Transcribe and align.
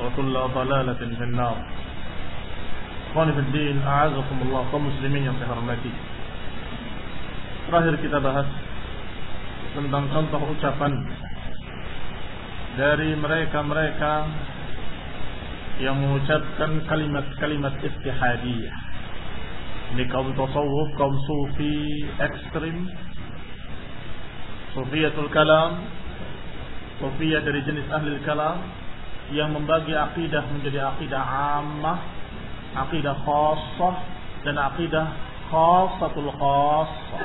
وكل 0.00 0.34
ضلالة 0.34 1.00
في 1.00 1.24
النار 1.24 1.58
Ikhwan 3.12 3.28
Fiddin, 3.28 3.76
A'azakumullah, 3.84 4.72
kaum 4.72 4.88
muslimin 4.88 5.28
yang 5.28 5.36
saya 5.36 5.52
hormati 5.52 5.92
Terakhir 7.68 8.00
kita 8.00 8.24
bahas 8.24 8.48
Tentang 9.76 10.08
contoh 10.08 10.40
ucapan 10.48 10.96
Dari 12.80 13.12
mereka-mereka 13.12 14.12
Yang 15.76 15.96
mengucapkan 16.00 16.70
kalimat-kalimat 16.88 17.84
istihadiyah 17.84 18.76
Ini 19.92 20.08
kaum 20.08 20.32
tasawuf, 20.32 20.88
kaum 20.96 21.12
sufi 21.28 22.08
ekstrim 22.16 22.88
Sufiyatul 24.72 25.28
kalam 25.36 25.84
Sufiyah 26.96 27.44
dari 27.44 27.60
jenis 27.60 27.84
ahli 27.92 28.16
kalam 28.24 28.56
yang 29.35 29.51
membagi 29.51 29.91
akidah 29.91 30.43
menjadi 30.55 30.87
akidah 30.95 31.23
ammah, 31.59 31.99
akidah 32.87 33.15
khassah 33.27 33.95
dan 34.47 34.55
akidah 34.55 35.05
khassatul 35.51 36.31
khassah. 36.31 37.23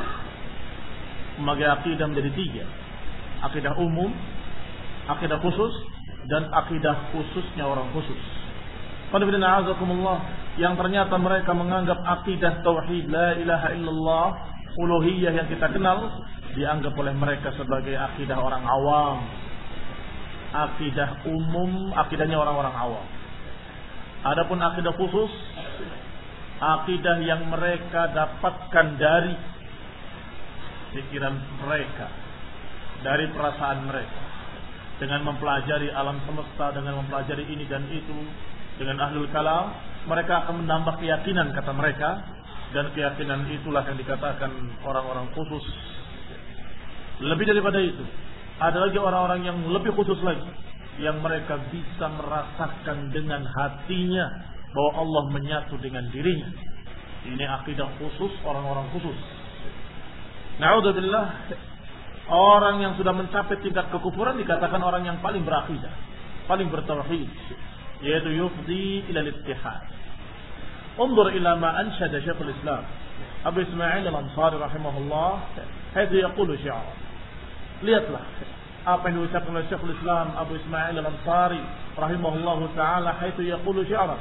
Membagi 1.38 1.64
akidah 1.66 2.06
menjadi 2.10 2.30
tiga. 2.34 2.64
Akidah 3.42 3.74
umum, 3.78 4.10
akidah 5.10 5.38
khusus 5.42 5.74
dan 6.26 6.50
akidah 6.50 7.14
khususnya 7.14 7.66
orang 7.66 7.90
khusus. 7.94 8.19
yang 10.60 10.76
ternyata 10.76 11.16
mereka 11.16 11.52
menganggap 11.56 12.00
akidah 12.00 12.60
tauhid 12.64 13.08
la 13.08 13.36
ilaha 13.40 13.69
illallah 13.72 14.26
uluhiyah 14.76 15.32
yang 15.36 15.48
kita 15.48 15.69
kenal 15.69 16.24
dianggap 16.52 16.92
oleh 16.96 17.12
mereka 17.16 17.52
sebagai 17.56 17.96
akidah 17.96 18.36
orang 18.36 18.64
awam 18.64 19.24
akidah 20.52 21.24
umum, 21.26 21.90
akidahnya 21.96 22.36
orang-orang 22.36 22.74
awam. 22.76 23.06
Adapun 24.22 24.60
akidah 24.60 24.94
khusus, 24.94 25.32
akidah 26.60 27.18
yang 27.24 27.48
mereka 27.50 28.12
dapatkan 28.12 28.86
dari 29.00 29.34
pikiran 30.92 31.34
mereka, 31.64 32.06
dari 33.02 33.26
perasaan 33.32 33.88
mereka. 33.88 34.20
Dengan 35.00 35.26
mempelajari 35.26 35.90
alam 35.90 36.22
semesta, 36.28 36.70
dengan 36.70 37.02
mempelajari 37.02 37.48
ini 37.50 37.66
dan 37.66 37.82
itu, 37.90 38.14
dengan 38.78 39.02
ahlul 39.02 39.26
kalam, 39.34 39.74
mereka 40.06 40.46
akan 40.46 40.62
menambah 40.62 41.02
keyakinan 41.02 41.50
kata 41.50 41.72
mereka, 41.74 42.22
dan 42.70 42.94
keyakinan 42.94 43.50
itulah 43.50 43.82
yang 43.82 43.98
dikatakan 43.98 44.52
orang-orang 44.86 45.26
khusus. 45.34 45.64
Lebih 47.19 47.50
daripada 47.50 47.82
itu, 47.82 48.04
ada 48.57 48.78
lagi 48.90 48.97
orang-orang 48.97 49.45
yang 49.45 49.57
lebih 49.69 49.94
khusus 49.94 50.18
lagi 50.25 50.50
yang 50.97 51.22
mereka 51.22 51.62
bisa 51.69 52.09
merasakan 52.09 53.13
dengan 53.13 53.45
hatinya 53.45 54.25
bahwa 54.73 54.91
Allah 55.06 55.23
menyatu 55.29 55.78
dengan 55.78 56.09
dirinya. 56.09 56.50
Ini 57.28 57.45
akidah 57.62 57.85
khusus 58.01 58.34
orang-orang 58.41 58.90
khusus. 58.97 59.18
Naudzubillah 60.57 61.53
orang 62.34 62.81
yang 62.81 62.94
sudah 62.97 63.13
mencapai 63.13 63.62
tingkat 63.62 63.94
kekufuran 63.94 64.41
dikatakan 64.41 64.81
orang 64.81 65.06
yang 65.06 65.22
paling 65.22 65.45
berakidah, 65.45 65.94
paling 66.50 66.73
bertauhid, 66.73 67.29
yaitu 68.01 68.29
yufdi 68.41 69.06
ila 69.13 69.22
al-ittihad. 69.22 69.97
انظر 70.97 71.28
إلى 71.28 71.56
ما 71.62 71.81
أنشد 71.81 72.19
شيخ 72.25 72.41
الإسلام 72.41 72.84
أبو 73.45 73.62
إسماعيل 73.62 74.07
الأنصاري 74.07 74.57
رحمه 74.57 74.97
الله 74.97 75.40
حيث 75.95 76.12
يقول 76.12 76.59
شعرا 76.66 76.94
lihatlah 77.82 78.22
apa 78.82 79.04
yang 79.10 79.22
diucapkan 79.22 79.54
oleh 79.54 79.66
Syekhul 79.70 79.94
Islam 79.94 80.34
Abu 80.34 80.59
Ismail 80.59 80.98
Al-Ansari 80.98 81.62
rahimahullahu 81.94 82.75
taala 82.75 83.15
haitsu 83.22 83.47
yaqulu 83.47 83.87
syi'ran. 83.87 84.19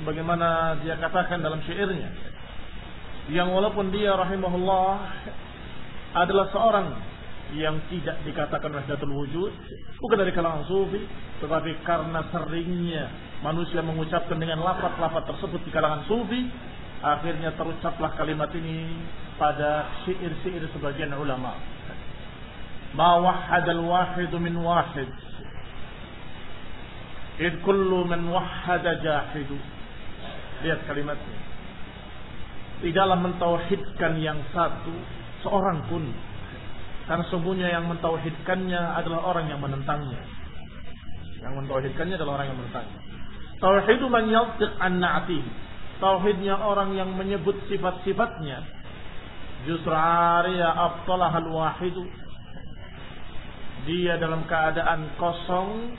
Sebagaimana 0.00 0.80
dia 0.80 0.96
katakan 0.96 1.44
dalam 1.44 1.60
syairnya. 1.68 2.08
Yang 3.28 3.48
walaupun 3.52 3.92
dia 3.92 4.16
rahimahullah 4.16 4.92
adalah 6.16 6.48
seorang 6.48 6.86
yang 7.54 7.82
tidak 7.90 8.22
dikatakan 8.22 8.70
wahdatul 8.70 9.10
wujud 9.10 9.50
bukan 9.98 10.16
dari 10.22 10.30
kalangan 10.30 10.62
sufi 10.70 11.02
tetapi 11.42 11.82
karena 11.82 12.22
seringnya 12.30 13.10
manusia 13.42 13.82
mengucapkan 13.82 14.38
dengan 14.38 14.62
lafaz-lafaz 14.62 15.26
tersebut 15.34 15.58
di 15.66 15.70
kalangan 15.74 16.06
sufi 16.06 16.46
akhirnya 17.02 17.50
terucaplah 17.58 18.14
kalimat 18.14 18.54
ini 18.54 19.02
pada 19.34 19.90
syair-syair 20.06 20.62
sebagian 20.70 21.10
ulama 21.18 21.58
ما 22.95 23.19
وحد 23.19 23.67
الواحد 23.69 24.31
من 24.35 24.55
واحد 24.55 25.09
إذ 27.39 27.53
كل 27.67 27.91
من 28.07 28.21
وحد 28.31 28.85
جاحد 29.03 29.51
lihat 30.63 30.87
kalimatnya 30.87 31.39
tidaklah 32.79 33.19
mentauhidkan 33.19 34.17
yang 34.23 34.39
satu 34.55 34.95
seorang 35.43 35.83
pun 35.91 36.09
karena 37.05 37.21
sesungguhnya 37.27 37.67
yang 37.69 37.85
mentauhidkannya 37.91 38.81
adalah 38.97 39.29
orang 39.29 39.51
yang 39.51 39.59
menentangnya 39.61 40.17
yang 41.43 41.53
mentauhidkannya 41.59 42.15
adalah 42.17 42.41
orang 42.41 42.47
yang 42.55 42.57
menentangnya 42.57 42.99
tauhidu 43.59 44.05
man 44.09 44.25
yaltiq 44.31 44.71
an 44.79 45.03
na'ti 45.03 45.43
tauhidnya 45.99 46.55
orang 46.55 46.97
yang 46.97 47.13
menyebut 47.13 47.55
sifat-sifatnya 47.67 48.63
justru 49.67 49.91
ariya 49.91 50.71
abtalahal 50.71 51.51
wahidu 51.51 52.03
dia 53.88 54.20
dalam 54.20 54.44
keadaan 54.44 55.08
kosong 55.16 55.96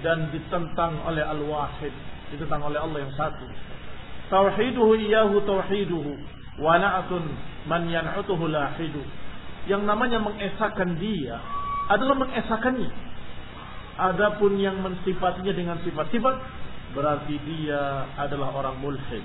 dan 0.00 0.32
ditentang 0.32 0.96
oleh 1.04 1.20
Al-Wahid, 1.20 1.92
ditentang 2.32 2.64
oleh 2.64 2.80
Allah 2.80 3.04
yang 3.04 3.14
satu. 3.16 3.46
Tauhiduhu 4.32 4.96
iyahu 4.96 5.42
tauhiduhu 5.44 6.12
wa 6.62 6.78
na'atun 6.78 7.24
man 7.68 7.88
yan'utuhu 7.90 8.48
lahidu. 8.48 9.02
yang 9.68 9.84
namanya 9.84 10.16
mengesahkan 10.22 10.96
dia 10.96 11.36
adalah 11.92 12.16
mengesahkannya. 12.16 12.90
Adapun 14.00 14.56
yang 14.56 14.80
mensifatinya 14.80 15.52
dengan 15.52 15.76
sifat-sifat 15.84 16.36
berarti 16.96 17.36
dia 17.44 18.08
adalah 18.16 18.56
orang 18.56 18.80
mulhid 18.80 19.20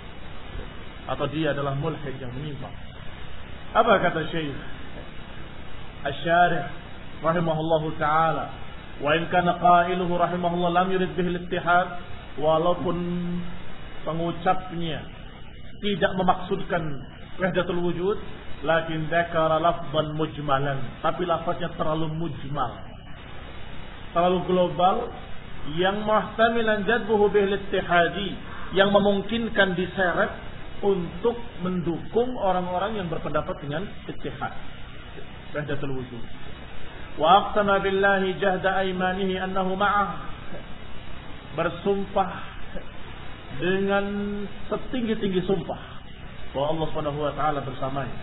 atau 1.07 1.25
dia 1.31 1.55
adalah 1.55 1.77
mulhid 1.79 2.19
yang 2.19 2.33
menyimpang. 2.35 2.73
Apa 3.71 4.03
kata 4.03 4.27
Syekh 4.27 4.51
Asy-Syarih 6.03 6.84
rahimahullahu 7.25 7.97
taala, 7.97 8.53
"Wa 9.01 9.17
in 9.17 9.25
kana 9.33 9.57
qailuhu 9.57 10.13
rahimahullah 10.15 10.71
lam 10.71 10.87
yurid 10.93 11.11
bihi 11.17 11.29
al-ittihad" 11.33 11.87
walaupun 12.37 12.97
pengucapnya 14.05 15.01
tidak 15.81 16.11
memaksudkan 16.15 16.83
wahdatul 17.41 17.81
wujud, 17.83 18.17
lakin 18.63 19.11
dzakara 19.11 19.59
lafdhan 19.59 20.15
mujmalan, 20.15 20.79
tapi 21.03 21.27
lafaznya 21.27 21.73
terlalu 21.75 22.07
mujmal. 22.15 22.71
Terlalu 24.15 24.39
global 24.47 25.11
yang 25.75 26.05
muhtamilan 26.05 26.87
jadbuhu 26.87 27.27
bil 27.33 27.51
ittihadi 27.51 28.37
yang 28.77 28.93
memungkinkan 28.93 29.75
diseret 29.75 30.31
untuk 30.85 31.35
mendukung 31.63 32.37
orang-orang 32.37 33.01
yang 33.01 33.07
berpendapat 33.09 33.57
dengan 33.63 33.83
ittihad. 34.07 34.53
Wahdatul 35.55 35.95
wujud. 35.95 36.23
Aqsama 37.15 37.79
billahi 37.79 38.35
jahda 38.39 38.83
aymanihi 38.83 39.39
annahu 39.39 39.79
ma'ah. 39.79 40.35
Bersumpah 41.55 42.31
dengan 43.55 44.05
setinggi-tinggi 44.67 45.47
sumpah 45.47 45.79
bahwa 46.51 46.67
Allah 46.75 46.85
Subhanahu 46.91 47.19
wa 47.23 47.33
taala 47.35 47.59
bersamanya. 47.63 48.19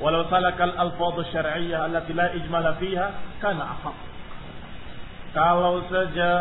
Walau 0.00 0.26
salakal 0.32 0.72
alfadhu 0.74 1.22
syar'iyyah 1.30 1.86
allati 1.86 2.16
la 2.16 2.32
ijmala 2.32 2.80
fiha 2.80 3.06
kana 3.44 3.62
ahaq. 3.76 3.96
Kalau 5.36 5.84
saja 5.92 6.32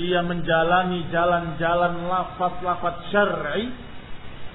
dia 0.00 0.20
menjalani 0.24 1.04
jalan-jalan 1.12 2.08
lafaz-lafaz 2.08 3.12
syar'i, 3.12 3.68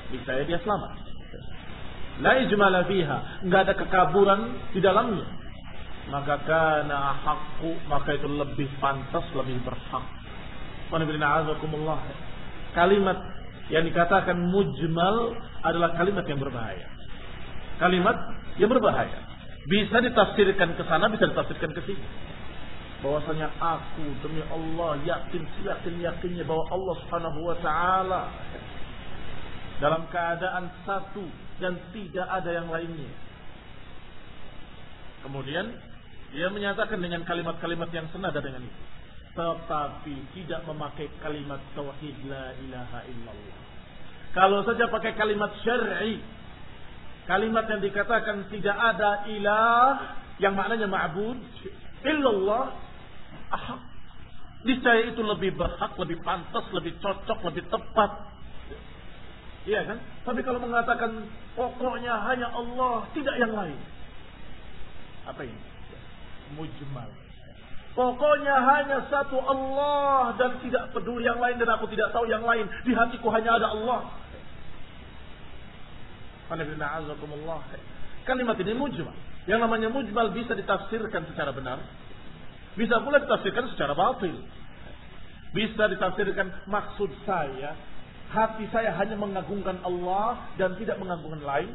bisa 0.09 0.41
dia 0.49 0.57
selamat. 0.65 0.93
La 2.25 2.33
ijmala 2.41 2.87
fiha, 2.89 3.45
enggak 3.45 3.61
ada 3.69 3.73
kekaburan 3.77 4.41
di 4.73 4.79
dalamnya. 4.81 5.44
Maka 6.05 6.37
kana 6.45 7.17
haqqu, 7.25 7.71
maka 7.89 8.13
itu 8.13 8.29
lebih 8.29 8.69
pantas, 8.77 9.25
lebih 9.33 9.57
berhak. 9.65 10.05
Kalimat 12.77 13.17
yang 13.73 13.83
dikatakan 13.89 14.37
mujmal 14.37 15.33
adalah 15.65 15.97
kalimat 15.97 16.25
yang 16.29 16.37
berbahaya. 16.37 16.85
Kalimat 17.81 18.17
yang 18.61 18.69
berbahaya. 18.69 19.17
Bisa 19.65 19.97
ditafsirkan 19.97 20.77
ke 20.77 20.83
sana, 20.85 21.09
bisa 21.09 21.25
ditafsirkan 21.25 21.73
ke 21.73 21.81
sini 21.89 22.05
bahwasanya 23.05 23.53
aku 23.61 24.05
demi 24.25 24.41
Allah 24.49 24.97
yakin 25.05 25.45
yakin 25.61 25.95
yakinnya 26.01 26.41
bahwa 26.41 26.65
Allah 26.73 26.95
Subhanahu 27.05 27.39
wa 27.45 27.57
taala 27.61 28.21
dalam 29.77 30.09
keadaan 30.09 30.73
satu 30.87 31.21
dan 31.61 31.77
tidak 31.93 32.25
ada 32.25 32.49
yang 32.49 32.65
lainnya. 32.71 33.13
Kemudian 35.21 35.69
dia 36.35 36.51
menyatakan 36.51 36.99
dengan 36.99 37.23
kalimat-kalimat 37.23 37.87
yang 37.95 38.11
senada 38.11 38.43
dengan 38.43 38.67
itu. 38.67 38.81
Tetapi 39.35 40.15
tidak 40.35 40.67
memakai 40.67 41.07
kalimat 41.23 41.63
tauhid 41.71 42.15
la 42.27 42.51
ilaha 42.59 42.99
illallah. 43.07 43.59
Kalau 44.35 44.67
saja 44.67 44.91
pakai 44.91 45.15
kalimat 45.15 45.51
syar'i, 45.63 46.19
kalimat 47.23 47.71
yang 47.71 47.79
dikatakan 47.79 48.51
tidak 48.51 48.75
ada 48.75 49.31
ilah 49.31 50.19
yang 50.43 50.55
maknanya 50.59 50.91
ma'bud 50.91 51.39
illallah 52.03 52.75
ahak. 53.55 53.81
Niscaya 54.65 55.13
itu 55.13 55.21
lebih 55.21 55.55
berhak, 55.55 55.93
lebih 55.95 56.19
pantas, 56.25 56.65
lebih 56.75 56.99
cocok, 56.99 57.39
lebih 57.47 57.63
tepat. 57.69 58.11
Iya 59.65 59.87
kan? 59.87 59.97
Tapi 60.25 60.41
kalau 60.41 60.59
mengatakan 60.59 61.31
pokoknya 61.53 62.17
hanya 62.27 62.49
Allah, 62.49 63.05
tidak 63.13 63.35
yang 63.37 63.53
lain. 63.53 63.77
Apa 65.25 65.41
ini? 65.45 65.74
Mujmal. 66.53 67.09
Pokoknya 67.95 68.55
hanya 68.59 69.07
satu 69.09 69.39
Allah 69.39 70.35
dan 70.37 70.59
tidak 70.61 70.93
peduli 70.93 71.25
yang 71.25 71.39
lain 71.41 71.57
dan 71.57 71.73
aku 71.73 71.89
tidak 71.89 72.11
tahu 72.13 72.27
yang 72.29 72.43
lain. 72.43 72.67
Di 72.85 72.91
hatiku 72.93 73.33
hanya 73.33 73.57
ada 73.57 73.73
Allah. 73.73 74.05
Kalimat 78.27 78.57
ini 78.61 78.73
mujmal. 78.77 79.15
Yang 79.49 79.59
namanya 79.63 79.87
mujmal 79.89 80.29
bisa 80.35 80.53
ditafsirkan 80.53 81.25
secara 81.31 81.55
benar 81.55 81.79
bisa 82.75 82.99
pula 83.01 83.23
ditafsirkan 83.23 83.71
secara 83.71 83.95
batil. 83.95 84.35
Bisa 85.55 85.87
ditafsirkan 85.87 86.67
maksud 86.67 87.07
saya, 87.23 87.71
hati 88.27 88.67
saya 88.75 88.91
hanya 88.99 89.15
mengagungkan 89.15 89.79
Allah 89.87 90.51
dan 90.59 90.75
tidak 90.75 90.99
mengagungkan 90.99 91.39
lain. 91.39 91.71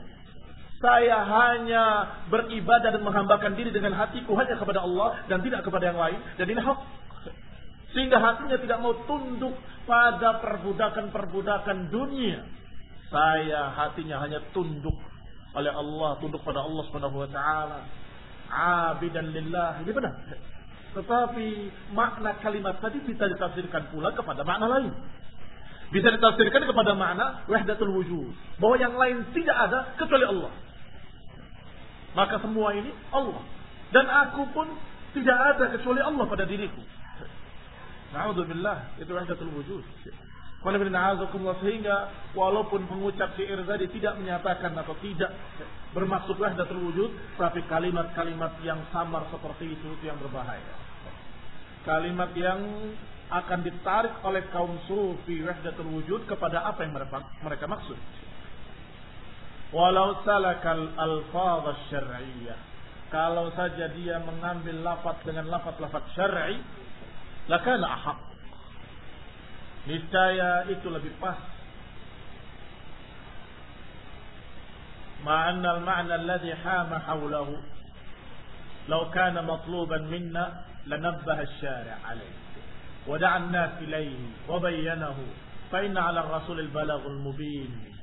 Saya 0.81 1.21
hanya 1.29 1.85
beribadah 2.33 2.89
dan 2.89 3.05
menghambakan 3.05 3.53
diri 3.53 3.69
dengan 3.69 3.93
hatiku 3.93 4.33
hanya 4.41 4.57
kepada 4.57 4.81
Allah 4.81 5.29
dan 5.29 5.45
tidak 5.45 5.61
kepada 5.61 5.93
yang 5.93 6.01
lain. 6.01 6.17
Dan 6.41 6.49
ini 6.49 6.57
hak. 6.57 6.79
Sehingga 7.93 8.17
hatinya 8.17 8.57
tidak 8.57 8.81
mau 8.81 8.97
tunduk 9.05 9.53
pada 9.85 10.41
perbudakan-perbudakan 10.41 11.93
dunia. 11.93 12.49
Saya 13.13 13.77
hatinya 13.77 14.25
hanya 14.25 14.41
tunduk 14.57 14.97
oleh 15.53 15.69
Allah, 15.69 16.17
tunduk 16.25 16.41
pada 16.41 16.65
Allah 16.65 16.83
Subhanahu 16.89 17.29
wa 17.29 17.29
taala. 17.29 17.85
Abidan 18.49 19.37
lillah. 19.37 19.85
Ini 19.85 19.93
benar. 19.93 20.17
Tetapi 20.97 21.49
makna 21.93 22.41
kalimat 22.41 22.81
tadi 22.81 23.05
bisa 23.05 23.29
ditafsirkan 23.29 23.93
pula 23.93 24.17
kepada 24.17 24.49
makna 24.49 24.81
lain. 24.81 24.97
Bisa 25.93 26.09
ditafsirkan 26.09 26.65
kepada 26.65 26.97
makna 26.97 27.45
wahdatul 27.53 28.01
wujud. 28.01 28.33
Bahwa 28.57 28.81
yang 28.81 28.97
lain 28.97 29.29
tidak 29.37 29.61
ada 29.61 29.93
kecuali 30.01 30.25
Allah. 30.25 30.70
Maka 32.15 32.43
semua 32.43 32.75
ini 32.75 32.91
Allah. 33.15 33.43
Dan 33.91 34.07
aku 34.07 34.47
pun 34.55 34.67
tidak 35.15 35.39
ada 35.55 35.65
kecuali 35.75 36.01
Allah 36.03 36.25
pada 36.27 36.45
diriku. 36.47 36.83
Na'udzubillah. 38.11 38.99
Itu 39.03 39.15
wahdatul 39.15 39.51
wujud. 39.55 39.83
Sehingga 40.61 41.97
walaupun 42.37 42.85
pengucap 42.85 43.33
syair 43.33 43.65
tadi 43.65 43.89
tidak 43.97 44.21
menyatakan 44.21 44.77
atau 44.77 44.93
tidak 45.01 45.33
bermaksud 45.97 46.37
wahdatul 46.37 46.85
wujud, 46.91 47.11
tapi 47.41 47.65
kalimat-kalimat 47.65 48.61
yang 48.61 48.77
samar 48.93 49.25
seperti 49.33 49.73
itu 49.73 49.87
itu 49.97 50.05
yang 50.05 50.21
berbahaya. 50.21 50.77
Kalimat 51.89 52.37
yang 52.37 52.61
akan 53.31 53.63
ditarik 53.63 54.21
oleh 54.21 54.43
kaum 54.53 54.77
sufi 54.85 55.41
wahdatul 55.41 55.89
wujud 55.97 56.29
kepada 56.29 56.67
apa 56.67 56.85
yang 56.85 56.93
mereka 57.41 57.65
maksud. 57.65 57.97
Walau 59.71 60.19
salakal 60.27 60.91
alfaz 60.99 61.79
syar'iyyah. 61.95 62.59
Kalau 63.11 63.51
saja 63.59 63.91
dia 63.91 64.23
mengambil 64.23 64.83
lafaz 64.87 65.19
dengan 65.27 65.51
lafaz-lafaz 65.51 66.07
syar'i, 66.15 66.59
lakana 67.51 67.87
ahaq 67.91 68.19
niscaya 69.89 70.69
itu 70.71 70.87
lebih 70.87 71.15
pas 71.19 71.39
حوله 76.99 77.49
لو 78.89 79.03
كان 79.11 79.37
مطلوبا 79.45 79.99
منا 79.99 80.65
لنبه 80.87 81.41
الشارع 81.41 81.97
عليه 82.09 82.35
ودعا 83.07 83.39
الناس 83.39 83.71
إليه 83.85 84.49
وبينه 84.49 85.19
فإن 85.73 85.93
على 85.99 86.21
الرسول 86.21 86.61
البلاغ 86.61 87.07
المبين 87.07 87.71
الله 87.93 88.00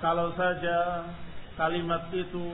kalau 0.00 0.26
saja 0.36 0.76
kalimat 1.60 2.08
itu 2.10 2.44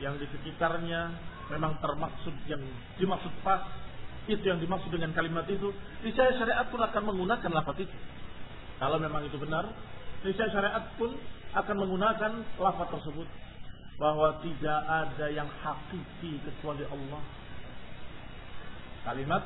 yang 0.00 0.16
di 0.16 0.26
sekitarnya 0.30 1.12
memang 1.50 1.76
termaksud 1.82 2.32
yang 2.46 2.62
dimaksud 2.96 3.34
pas 3.42 3.66
itu 4.30 4.46
yang 4.46 4.62
dimaksud 4.62 4.92
dengan 4.94 5.10
kalimat 5.10 5.42
itu, 5.50 5.74
niscaya 6.06 6.30
syariat 6.38 6.66
pun 6.70 6.78
akan 6.78 7.02
menggunakan 7.02 7.50
lafaz 7.50 7.76
itu. 7.82 7.96
Kalau 8.78 9.00
memang 9.02 9.26
itu 9.26 9.34
benar, 9.40 9.66
niscaya 10.22 10.50
syariat 10.54 10.84
pun 10.94 11.10
akan 11.56 11.76
menggunakan 11.82 12.32
lafaz 12.60 12.88
tersebut 12.94 13.26
bahwa 13.98 14.38
tidak 14.44 14.80
ada 14.86 15.26
yang 15.34 15.48
hakiki 15.60 16.38
kecuali 16.46 16.84
Allah. 16.86 17.22
Kalimat 19.04 19.42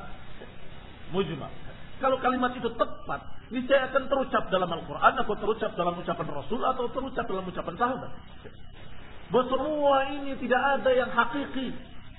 mujmal. 1.09 1.51
Kalau 1.95 2.19
kalimat 2.19 2.51
itu 2.59 2.67
tepat, 2.75 3.23
niscaya 3.47 3.87
akan 3.87 4.03
terucap 4.11 4.51
dalam 4.51 4.67
Al-Quran 4.67 5.13
atau 5.15 5.35
terucap 5.39 5.71
dalam 5.79 5.95
ucapan 5.95 6.27
Rasul 6.27 6.59
atau 6.59 6.91
terucap 6.91 7.23
dalam 7.23 7.45
ucapan 7.47 7.75
sahabat. 7.79 8.11
Bahwa 9.31 9.45
semua 9.47 9.95
ini 10.11 10.35
tidak 10.37 10.61
ada 10.81 10.91
yang 10.91 11.09
hakiki. 11.09 11.71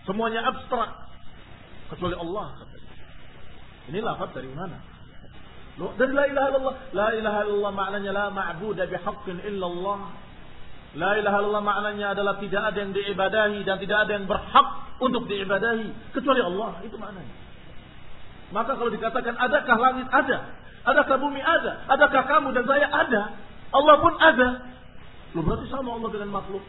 Semuanya 0.09 0.49
abstrak 0.49 0.91
kecuali 1.93 2.17
Allah. 2.17 2.67
Ini 3.93 3.99
lafaz 4.03 4.33
dari 4.35 4.51
mana? 4.51 4.81
Dari 5.77 6.13
la 6.17 6.25
ilaha 6.25 6.47
illallah. 6.51 6.77
La 6.97 7.09
ilaha 7.13 7.41
illallah 7.45 7.73
maknanya 7.77 8.11
la 8.17 8.27
ma'budu 8.33 8.83
bihaqqin 8.89 9.45
illallah. 9.45 10.01
La 10.97 11.21
ilaha 11.21 11.37
illallah 11.45 11.65
maknanya 11.65 12.07
adalah 12.17 12.41
tidak 12.41 12.63
ada 12.73 12.79
yang 12.81 12.93
diibadahi 12.97 13.61
dan 13.69 13.77
tidak 13.77 13.99
ada 14.09 14.13
yang 14.17 14.25
berhak 14.25 14.69
untuk 15.05 15.29
diibadahi 15.29 16.17
kecuali 16.17 16.41
Allah. 16.41 16.81
Itu 16.81 16.97
maknanya. 16.97 17.46
Maka 18.55 18.79
kalau 18.79 18.91
dikatakan 18.95 19.35
adakah 19.35 19.77
langit 19.79 20.07
ada, 20.11 20.39
adakah 20.87 21.17
bumi 21.19 21.43
ada, 21.43 21.83
adakah 21.91 22.23
kamu 22.31 22.55
dan 22.55 22.65
saya 22.67 22.87
ada, 22.87 23.23
Allah 23.75 23.95
pun 23.99 24.15
ada. 24.23 24.49
Lu 25.35 25.43
berarti 25.43 25.67
sama 25.67 25.99
Allah 25.99 26.11
dengan 26.15 26.31
makhluk. 26.31 26.63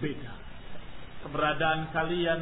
Beda. 0.00 0.32
Keberadaan 1.26 1.92
kalian 1.92 2.40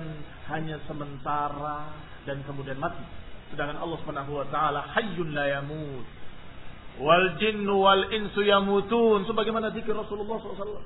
hanya 0.53 0.79
sementara 0.87 1.91
dan 2.29 2.45
kemudian 2.47 2.79
mati. 2.79 3.03
Sedangkan 3.51 3.83
Allah 3.83 3.99
Subhanahu 4.03 4.33
wa 4.37 4.47
taala 4.53 4.81
hayyun 4.95 5.35
la 5.35 5.59
yamut. 5.59 6.07
Wal 7.03 7.37
jinnu 7.37 7.83
wal 7.83 8.09
insu 8.15 8.47
yamutun 8.47 9.27
sebagaimana 9.27 9.75
zikir 9.75 9.93
Rasulullah 9.93 10.39
SAW. 10.39 10.81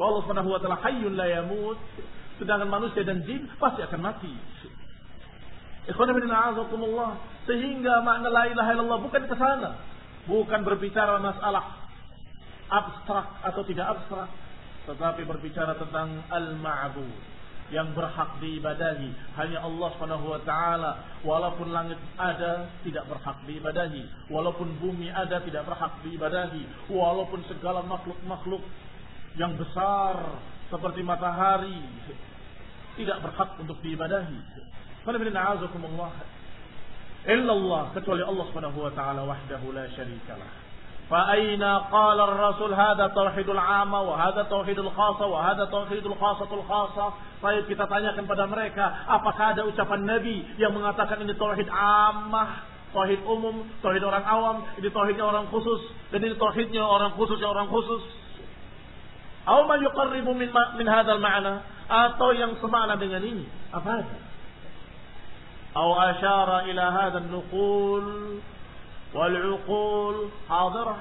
Allah 0.00 0.20
Subhanahu 0.26 0.48
wa 0.50 0.58
taala 0.58 0.80
hayyun 0.82 1.14
la 1.14 1.26
yamut. 1.28 1.78
Sedangkan 2.40 2.72
manusia 2.72 3.04
dan 3.04 3.20
jin 3.28 3.46
pasti 3.60 3.84
akan 3.84 4.00
mati. 4.00 4.32
Sehingga 7.48 7.94
makna 8.04 8.28
la 8.28 8.44
ilaha 8.52 8.70
illallah 8.76 9.00
bukan 9.00 9.22
ke 9.26 9.34
sana. 9.34 9.70
Bukan 10.28 10.60
berbicara 10.62 11.16
masalah 11.18 11.88
abstrak 12.68 13.26
atau 13.42 13.62
tidak 13.64 13.86
abstrak. 13.98 14.28
Tetapi 14.86 15.22
berbicara 15.24 15.76
tentang 15.80 16.20
al-ma'bud. 16.28 17.40
Yang 17.70 17.94
berhak 17.94 18.42
diibadahi. 18.42 19.38
Hanya 19.38 19.62
Allah 19.62 19.88
Subhanahu 19.94 20.26
wa 20.26 20.40
taala. 20.42 21.22
Walaupun 21.22 21.70
langit 21.70 21.98
ada 22.18 22.66
tidak 22.82 23.06
berhak 23.06 23.38
diibadahi. 23.46 24.30
Walaupun 24.30 24.74
bumi 24.82 25.08
ada 25.08 25.38
tidak 25.42 25.64
berhak 25.64 26.02
diibadahi. 26.02 26.90
Walaupun 26.90 27.46
segala 27.46 27.86
makhluk-makhluk 27.86 28.62
yang 29.38 29.54
besar 29.54 30.18
seperti 30.70 31.02
matahari 31.06 31.78
tidak 32.98 33.22
berhak 33.22 33.50
untuk 33.62 33.78
diibadahi 33.82 34.38
illallah 37.25 37.93
kecuali 37.93 38.21
Allah 38.21 38.45
Subhanahu 38.49 38.79
wa 38.85 38.91
taala 38.93 39.21
wahdahu 39.25 39.73
la 39.73 39.85
syarikalah 39.93 40.65
فأين 41.09 41.63
قال 41.93 42.19
الرسول 42.19 42.73
هذا 42.73 43.07
توحيد 43.07 43.49
العامة 43.49 44.01
وهذا 44.01 44.43
توحيد 44.43 44.79
الخاصة 44.79 45.25
وهذا 45.25 45.65
توحيد 45.65 46.05
الخاصة 46.05 46.49
الخاصة 46.53 47.13
Baik 47.45 47.69
kita 47.69 47.85
tanyakan 47.85 48.25
pada 48.25 48.49
mereka, 48.49 49.05
apakah 49.05 49.53
ada 49.53 49.69
ucapan 49.69 50.01
Nabi 50.01 50.41
yang 50.57 50.73
mengatakan 50.73 51.21
ini 51.21 51.37
tauhid 51.37 51.69
ammah, 51.69 52.65
tauhid 52.89 53.21
umum, 53.21 53.69
tauhid 53.85 54.01
orang 54.01 54.25
awam, 54.25 54.65
ini 54.81 54.89
tauhidnya 54.89 55.29
orang 55.29 55.45
khusus, 55.53 55.93
dan 56.09 56.25
ini 56.25 56.33
tauhidnya 56.41 56.81
orang 56.81 57.13
khusus 57.13 57.37
yang 57.37 57.53
orang 57.53 57.69
khusus. 57.69 58.01
Aw 59.45 59.61
ma 59.69 59.77
yuqarribu 59.77 60.33
min 60.33 60.49
min 60.49 60.87
hadzal 60.89 61.21
ma'na 61.21 61.61
atau 61.85 62.33
yang 62.33 62.57
semakna 62.57 62.97
dengan 62.97 63.21
ini. 63.21 63.45
Apa 63.69 64.01
ada? 64.01 64.15
Asyara 65.74 66.66
ila 66.66 66.84
hadzal 66.90 67.30
nuqul 67.30 68.06
wal 69.14 69.36
uqul 69.54 70.16
hadirah 70.50 70.98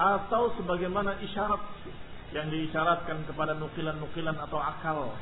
atau 0.00 0.52
sebagaimana 0.56 1.16
isyarat 1.24 1.60
yang 2.32 2.48
diisyaratkan 2.52 3.24
kepada 3.24 3.56
nukilan-nukilan 3.56 4.36
atau 4.36 4.60
akal 4.60 5.12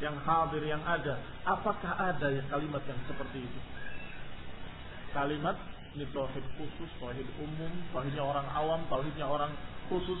yang 0.00 0.16
hadir 0.24 0.62
yang 0.64 0.82
ada. 0.84 1.20
Apakah 1.44 1.92
ada 1.96 2.28
ya 2.32 2.42
kalimat 2.52 2.84
yang 2.84 3.00
seperti 3.08 3.44
itu? 3.44 3.60
Kalimat 5.16 5.56
ini 5.96 6.04
tauhid 6.12 6.44
khusus 6.60 6.90
tauhid 7.00 7.24
umum 7.40 7.72
tauhidnya 7.96 8.20
orang 8.20 8.44
awam 8.52 8.80
tauhidnya 8.92 9.24
orang 9.24 9.52
khusus. 9.88 10.20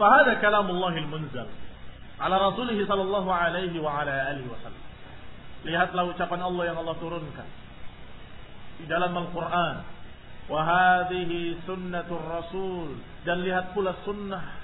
Fahada 0.00 0.40
kalamullahil 0.40 1.08
munzal 1.08 1.48
ala 2.16 2.36
rasulih 2.52 2.80
sallallahu 2.88 3.28
alaihi 3.28 3.76
wa 3.76 4.00
ala 4.00 4.32
alihi 4.32 4.48
wasallam 4.48 4.84
lihatlah 5.66 6.06
ucapan 6.06 6.40
Allah 6.46 6.64
yang 6.70 6.78
Allah 6.78 6.96
turunkan 7.02 7.48
di 8.80 8.84
dalam 8.86 9.12
Al-Quran. 9.12 9.76
Wahadihi 10.46 11.66
sunnatul 11.66 12.22
Rasul. 12.22 12.94
Dan 13.26 13.42
lihat 13.42 13.74
pula 13.74 13.98
sunnah. 14.06 14.62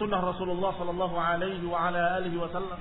Sunnah 0.00 0.24
Rasulullah 0.24 0.72
sallallahu 0.78 1.16
alaihi 1.18 1.66
wa 1.68 1.90
ala 1.90 2.16
alihi 2.22 2.38
wasallam. 2.38 2.80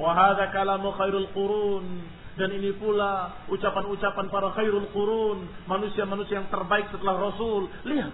Wahada 0.00 0.50
kalamu 0.50 0.90
khairul 0.98 1.30
qurun. 1.30 1.86
Dan 2.34 2.56
ini 2.56 2.74
pula 2.74 3.44
ucapan-ucapan 3.52 4.26
para 4.32 4.50
khairul 4.56 4.88
qurun. 4.90 5.46
Manusia-manusia 5.70 6.42
yang 6.42 6.50
terbaik 6.50 6.90
setelah 6.90 7.30
Rasul. 7.30 7.70
Lihat. 7.86 8.12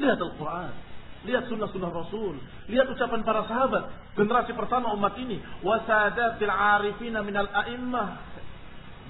Lihat 0.00 0.18
Al-Quran. 0.18 0.89
Lihat 1.20 1.52
sunnah-sunnah 1.52 1.92
Rasul. 1.92 2.40
Lihat 2.72 2.88
ucapan 2.88 3.20
para 3.20 3.44
sahabat. 3.44 3.92
Generasi 4.16 4.56
pertama 4.56 4.96
umat 4.96 5.20
ini. 5.20 5.36
Wasadatil 5.60 6.48
arifina 6.48 7.20
minal 7.20 7.48
a'immah 7.52 8.30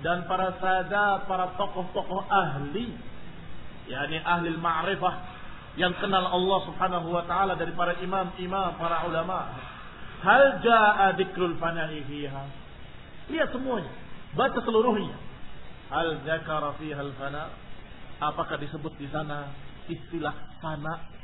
dan 0.00 0.24
para 0.24 0.56
sadat, 0.56 1.28
para 1.28 1.52
tokoh-tokoh 1.60 2.24
ahli, 2.28 2.88
yakni 3.88 4.18
ahli 4.24 4.56
ma'rifah 4.56 5.14
yang 5.76 5.92
kenal 6.00 6.24
Allah 6.24 6.58
Subhanahu 6.66 7.08
wa 7.12 7.24
taala 7.28 7.54
dari 7.54 7.76
para 7.76 7.94
imam-imam, 8.00 8.80
para 8.80 9.04
ulama. 9.06 9.54
Hal 10.20 10.60
jaa 10.64 11.16
dzikrul 11.16 11.56
fana'i 11.60 12.04
fiha? 12.04 12.44
Lihat 13.28 13.52
semuanya, 13.52 13.92
baca 14.36 14.58
seluruhnya. 14.64 15.16
Hal 15.92 16.24
zakara 16.24 16.76
fiha 16.80 17.00
al-fana? 17.00 17.52
Apakah 18.20 18.60
disebut 18.60 18.96
di 19.00 19.08
sana 19.08 19.52
istilah 19.88 20.60
fana? 20.60 21.19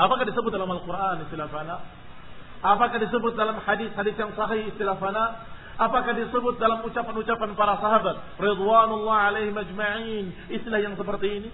Apakah 0.00 0.24
disebut 0.24 0.48
dalam 0.48 0.72
Al-Quran 0.72 1.28
istilah 1.28 1.52
fana? 1.52 1.76
Apakah 2.64 2.96
disebut 2.96 3.36
dalam 3.36 3.60
hadis-hadis 3.60 4.16
yang 4.16 4.32
sahih 4.32 4.72
istilah 4.72 4.96
fana? 4.96 5.44
Apakah 5.76 6.16
disebut 6.16 6.56
dalam 6.60 6.84
ucapan-ucapan 6.84 7.56
para 7.56 7.80
sahabat 7.80 8.16
ridwanullah 8.36 9.32
alaihi 9.32 9.52
majma'in 9.52 10.52
istilah 10.52 10.80
yang 10.80 10.96
seperti 10.96 11.28
ini? 11.40 11.50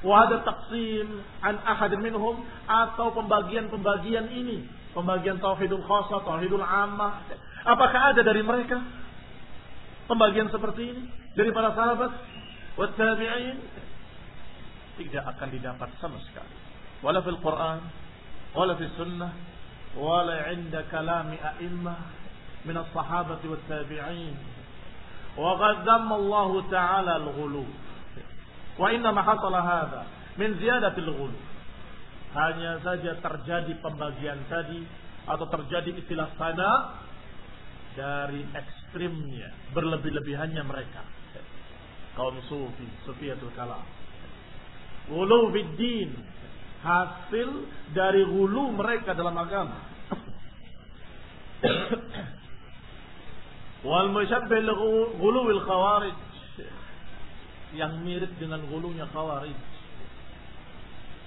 Wa 0.00 0.24
ada 0.28 0.40
taqsim 0.40 1.08
an 1.44 1.60
ahad 1.64 1.92
minhum 2.00 2.40
atau 2.64 3.12
pembagian-pembagian 3.12 4.32
ini, 4.32 4.64
pembagian 4.96 5.36
tauhidul 5.40 5.84
khassa, 5.84 6.24
tauhidul 6.24 6.64
ammah. 6.64 7.24
Apakah 7.68 8.16
ada 8.16 8.24
dari 8.24 8.40
mereka 8.40 8.80
pembagian 10.08 10.48
seperti 10.48 10.96
ini 10.96 11.02
dari 11.36 11.52
para 11.52 11.76
sahabat 11.76 12.12
wa 12.80 12.86
tabi'in? 12.96 13.60
Tidak 15.00 15.24
akan 15.24 15.48
didapat 15.52 15.88
sama 16.00 16.16
sekali. 16.24 16.69
Wala 17.00 17.24
fil 17.24 17.40
Quran, 17.40 17.80
wala 18.52 18.76
fil 18.76 18.92
sunnah, 19.00 19.32
wala 19.96 20.52
'inda 20.52 20.84
kalami 20.92 21.40
a'immah 21.40 22.20
من 22.64 22.76
الصحابة 22.76 23.40
والتابعين 23.44 24.36
وقد 25.36 25.88
ذم 25.88 26.12
الله 26.12 26.50
تعالى 26.70 27.16
الغلو 27.16 27.64
وإنما 28.78 29.22
حصل 29.22 29.54
هذا 29.54 30.02
من 30.38 30.50
زيادة 30.60 30.96
الغلو 30.98 31.40
hanya 32.30 32.78
saja 32.86 33.18
terjadi 33.18 33.74
pembagian 33.82 34.38
tadi 34.46 34.86
atau 35.26 35.50
terjadi 35.50 35.98
istilah 35.98 36.30
sana 36.38 36.94
dari 37.98 38.46
ekstrimnya 38.54 39.50
berlebih-lebihannya 39.74 40.62
mereka 40.62 41.02
kaum 42.14 42.38
sufi 42.46 42.86
sufiyatul 43.02 43.50
kalam 43.58 43.82
Gulu 45.10 45.50
din 45.74 46.14
hasil 46.80 47.48
dari 47.92 48.24
gulu 48.24 48.72
mereka 48.72 49.12
dalam 49.12 49.36
agama 49.36 49.90
Wal 53.80 54.12
musyabbih 54.12 54.60
ghuluwil 55.16 55.62
khawarij 55.64 56.16
yang 57.76 58.04
mirip 58.04 58.32
dengan 58.36 58.60
gulunya 58.68 59.08
khawarij. 59.08 59.56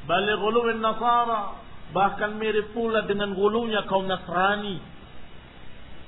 Bal 0.06 0.28
ghuluwin 0.38 0.84
nasara 0.84 1.58
bahkan 1.96 2.38
mirip 2.38 2.74
pula 2.78 3.06
dengan 3.10 3.34
gulunya 3.34 3.86
kaum 3.90 4.06
Nasrani. 4.06 4.78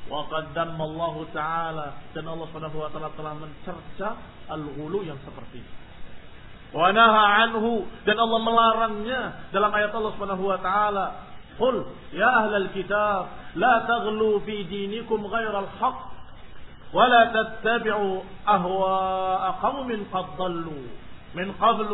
Wa 0.06 0.30
qaddama 0.30 0.86
Allah 0.86 1.16
taala 1.34 1.88
dan 2.14 2.30
Allah 2.30 2.46
Subhanahu 2.54 2.78
wa 2.78 2.90
taala 2.94 3.10
telah 3.18 3.34
mencerca 3.42 4.10
al-ghulu 4.54 5.02
yang 5.02 5.18
seperti 5.26 5.66
itu. 5.66 5.85
Wa 6.74 6.92
naha 6.92 7.24
anhu 7.46 7.86
dan 8.06 8.18
Allah 8.20 8.40
melarangnya 8.42 9.22
dalam 9.54 9.72
ayat 9.74 9.92
Allah 9.94 10.12
Subhanahu 10.18 10.44
wa 10.44 10.58
taala 10.60 11.06
Qul 11.56 11.88
ya 12.12 12.28
ahlal 12.44 12.68
kitab 12.76 13.32
la 13.56 13.88
taghlu 13.88 14.44
fi 14.44 14.66
dinikum 14.66 15.24
ghairal 15.30 15.70
haqq 15.80 16.16
ولا 16.96 17.28
تتبعوا 17.36 18.16
أهواء 18.48 19.44
قوم 19.52 19.90
قد 20.14 20.26
ضلوا 20.38 20.86
من 21.36 21.48
قبل 21.52 21.90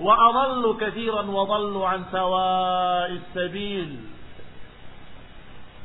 وأضلوا 0.00 0.74
كثيرا 0.80 1.22
وضلوا 1.28 1.84
عن 1.88 2.00
سواء 2.08 3.10
السبيل 3.20 3.90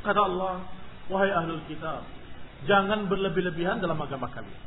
kata 0.01 0.17
Allah 0.17 0.65
wahai 1.13 1.29
ahlul 1.29 1.61
kitab 1.69 2.01
jangan 2.65 3.05
berlebih-lebihan 3.05 3.77
dalam 3.77 4.01
agama 4.01 4.25
kalian 4.33 4.61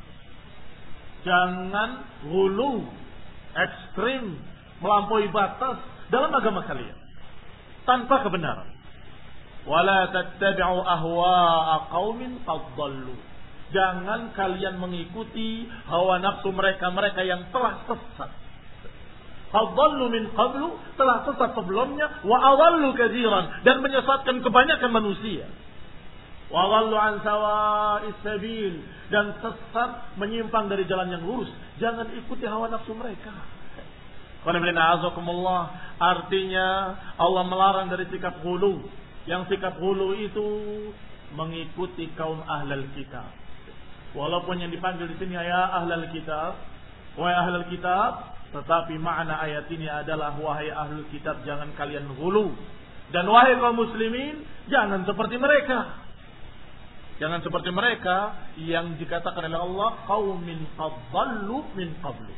jangan 1.26 2.07
hulu 2.23 2.87
ekstrim 3.54 4.38
melampaui 4.82 5.30
batas 5.30 5.78
dalam 6.11 6.30
agama 6.34 6.66
kalian 6.66 6.99
tanpa 7.88 8.25
kebenaran. 8.26 8.68
Wala 9.64 10.12
tattabi'u 10.12 10.76
ahwa'a 10.84 11.88
qaumin 11.88 12.44
qad 12.44 12.76
Jangan 13.73 14.37
kalian 14.37 14.76
mengikuti 14.76 15.66
hawa 15.88 16.20
nafsu 16.20 16.52
mereka-mereka 16.52 17.25
yang 17.25 17.49
telah 17.49 17.80
sesat. 17.88 18.30
Fadallu 19.50 20.12
min 20.12 20.30
qablu 20.37 20.78
telah 21.00 21.25
sesat 21.26 21.56
sebelumnya 21.56 22.23
wa 22.23 22.38
awallu 22.54 22.92
kadziran 22.94 23.64
dan 23.64 23.80
menyesatkan 23.80 24.44
kebanyakan 24.44 24.90
manusia. 24.92 25.49
Wa 26.54 26.70
wallu 26.70 26.94
an 26.94 27.18
sabil 28.23 28.78
dan 29.11 29.34
sesat 29.42 29.90
menyimpang 30.14 30.70
dari 30.70 30.87
jalan 30.87 31.11
yang 31.11 31.26
lurus. 31.26 31.50
Jangan 31.82 32.14
ikuti 32.14 32.46
hawa 32.46 32.70
nafsu 32.70 32.94
mereka. 32.94 33.34
Artinya 35.99 36.68
Allah 37.18 37.42
melarang 37.42 37.90
dari 37.90 38.06
sikap 38.06 38.38
hulu. 38.46 38.87
Yang 39.26 39.50
sikap 39.50 39.82
hulu 39.82 40.14
itu 40.14 40.46
mengikuti 41.34 42.14
kaum 42.14 42.38
ahlul 42.46 42.87
kitab. 42.94 43.34
Walaupun 44.14 44.62
yang 44.62 44.70
dipanggil 44.70 45.11
di 45.11 45.18
sini 45.18 45.34
ya 45.34 45.82
ahlul 45.82 46.06
kitab, 46.14 46.54
wahai 47.18 47.34
ahlul 47.34 47.66
kitab, 47.66 48.38
tetapi 48.54 48.94
makna 49.02 49.42
ayat 49.42 49.66
ini 49.75 49.90
adalah 49.90 50.38
wahai 50.38 50.70
ahlul 50.70 51.02
kitab 51.11 51.42
jangan 51.42 51.75
kalian 51.75 52.06
hulu. 52.14 52.54
Dan 53.11 53.26
wahai 53.26 53.58
kaum 53.58 53.75
muslimin, 53.75 54.46
jangan 54.70 55.02
seperti 55.02 55.34
mereka. 55.34 56.03
Jangan 57.23 57.47
seperti 57.47 57.71
mereka 57.71 58.50
yang 58.59 58.99
dikatakan 58.99 59.47
oleh 59.47 59.61
Allah 59.61 59.90
qaumin 60.11 60.66
qadallu 60.75 61.62
min 61.78 61.94
qablu. 62.02 62.35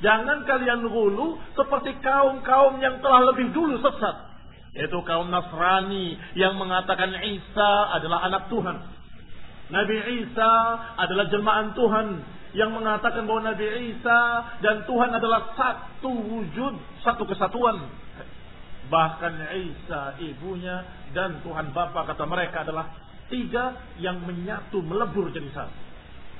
Jangan 0.00 0.48
kalian 0.48 0.82
hulu 0.88 1.38
seperti 1.54 1.94
kaum-kaum 2.00 2.80
yang 2.82 2.98
telah 3.04 3.30
lebih 3.30 3.52
dulu 3.54 3.78
sesat. 3.78 4.16
Yaitu 4.74 4.98
kaum 5.06 5.28
Nasrani 5.30 6.16
yang 6.34 6.56
mengatakan 6.56 7.14
Isa 7.22 7.70
adalah 7.94 8.26
anak 8.26 8.50
Tuhan. 8.50 8.76
Nabi 9.70 9.96
Isa 10.26 10.52
adalah 10.98 11.30
jelmaan 11.30 11.76
Tuhan 11.78 12.06
yang 12.58 12.74
mengatakan 12.74 13.22
bahwa 13.30 13.54
Nabi 13.54 13.94
Isa 13.94 14.20
dan 14.58 14.82
Tuhan 14.90 15.10
adalah 15.14 15.54
satu 15.54 16.10
wujud, 16.10 16.74
satu 17.06 17.22
kesatuan. 17.28 17.78
Bahkan 18.90 19.34
Isa 19.54 20.18
ibunya 20.18 20.82
dan 21.14 21.38
Tuhan 21.46 21.70
Bapa 21.70 22.10
kata 22.10 22.26
mereka 22.26 22.66
adalah 22.66 22.90
tiga 23.30 23.78
yang 24.02 24.20
menyatu 24.26 24.82
melebur 24.82 25.30
jadi 25.30 25.48
satu. 25.54 25.90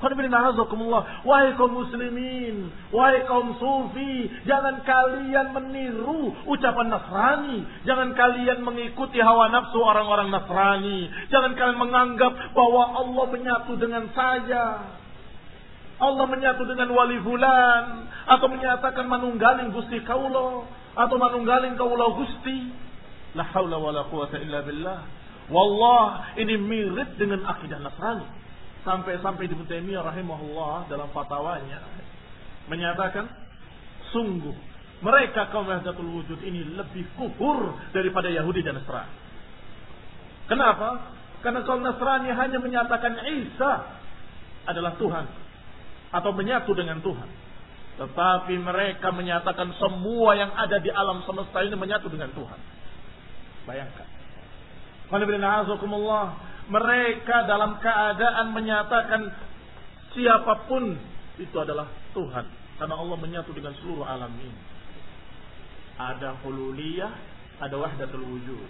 Wahai 0.01 1.53
kaum 1.61 1.77
muslimin, 1.77 2.73
wahai 2.89 3.21
kaum 3.29 3.53
sufi, 3.61 4.33
jangan 4.49 4.81
kalian 4.81 5.53
meniru 5.53 6.33
ucapan 6.49 6.89
Nasrani, 6.89 7.69
jangan 7.85 8.17
kalian 8.17 8.65
mengikuti 8.65 9.21
hawa 9.21 9.53
nafsu 9.53 9.77
orang-orang 9.77 10.33
Nasrani, 10.33 11.05
jangan 11.29 11.53
kalian 11.53 11.77
menganggap 11.77 12.33
bahwa 12.57 12.97
Allah 12.97 13.25
menyatu 13.29 13.77
dengan 13.77 14.09
saya. 14.17 14.97
Allah 16.01 16.25
menyatu 16.33 16.65
dengan 16.65 16.97
wali 16.97 17.21
fulan 17.21 18.09
atau 18.25 18.49
menyatakan 18.49 19.05
manunggaling 19.05 19.69
Gusti 19.69 20.01
kaulo 20.01 20.65
atau 20.97 21.17
manunggaling 21.21 21.77
kaulo 21.77 22.25
Gusti. 22.25 22.73
La 23.37 23.45
haula 23.53 23.77
wala 23.77 24.09
quwata 24.09 24.41
illa 24.41 24.65
billah. 24.65 25.20
Wallah 25.51 26.39
ini 26.39 26.55
mirip 26.57 27.19
dengan 27.19 27.43
akidah 27.43 27.83
Nasrani. 27.83 28.27
Sampai-sampai 28.81 29.45
di 29.45 29.55
Taimiyah 29.69 30.01
rahimahullah 30.01 30.89
dalam 30.89 31.13
fatwanya 31.13 31.85
menyatakan 32.71 33.29
sungguh 34.09 34.57
mereka 35.05 35.53
kaum 35.53 35.69
Wahdatul 35.69 36.09
Wujud 36.09 36.41
ini 36.41 36.65
lebih 36.77 37.05
kufur 37.19 37.77
daripada 37.93 38.33
Yahudi 38.33 38.65
dan 38.65 38.81
Nasrani. 38.81 39.13
Kenapa? 40.49 41.13
Karena 41.41 41.61
kaum 41.65 41.85
Nasrani 41.85 42.31
hanya 42.33 42.59
menyatakan 42.61 43.21
Isa 43.23 43.73
adalah 44.69 44.97
Tuhan 44.97 45.27
atau 46.11 46.31
menyatu 46.35 46.75
dengan 46.75 46.99
Tuhan. 47.01 47.29
Tetapi 48.01 48.55
mereka 48.59 49.13
menyatakan 49.13 49.77
semua 49.77 50.33
yang 50.33 50.51
ada 50.57 50.81
di 50.81 50.89
alam 50.89 51.21
semesta 51.29 51.61
ini 51.63 51.77
menyatu 51.77 52.09
dengan 52.09 52.33
Tuhan. 52.33 52.61
Bayangkan. 53.69 54.09
Mereka 56.71 57.37
dalam 57.51 57.83
keadaan 57.83 58.47
menyatakan 58.55 59.23
siapa 60.15 60.71
pun 60.71 60.95
itu 61.43 61.57
adalah 61.59 61.91
Tuhan. 62.15 62.47
Karena 62.79 62.95
Allah 62.97 63.19
menyatu 63.19 63.51
dengan 63.53 63.75
seluruh 63.83 64.07
alam 64.07 64.31
ini. 64.39 64.61
Ada 66.01 66.41
hululiyah, 66.47 67.13
ada 67.61 67.77
wahdatul 67.77 68.25
wujud. 68.25 68.69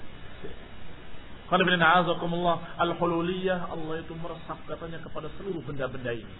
Al-hululiyah 2.78 3.58
Allah 3.70 3.94
itu 4.02 4.14
meresap 4.18 4.58
katanya 4.70 5.02
kepada 5.02 5.30
seluruh 5.38 5.62
benda-benda 5.66 6.14
ini. 6.14 6.34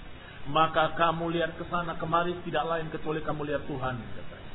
Maka 0.51 0.97
kamu 0.97 1.35
lihat 1.35 1.59
ke 1.59 1.67
sana 1.69 1.99
kemari 1.99 2.33
tidak 2.47 2.65
lain 2.65 2.87
kecuali 2.89 3.21
kamu 3.21 3.43
lihat 3.53 3.63
Tuhan. 3.69 3.95
Katanya. 4.01 4.51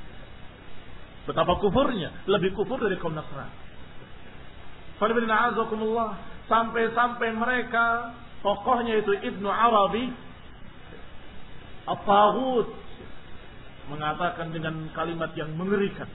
Betapa 1.27 1.53
kufurnya, 1.60 2.10
lebih 2.25 2.55
kufur 2.55 2.79
dari 2.81 2.97
kaum 2.97 3.13
Nasrani. 3.13 3.64
Sampai-sampai 6.45 7.29
mereka 7.34 8.13
tokohnya 8.45 9.01
itu 9.01 9.12
Ibnu 9.17 9.49
Arabi 9.49 10.13
at 11.86 12.01
mengatakan 13.86 14.49
dengan 14.49 14.89
kalimat 14.97 15.29
yang 15.38 15.53
mengerikan 15.53 16.10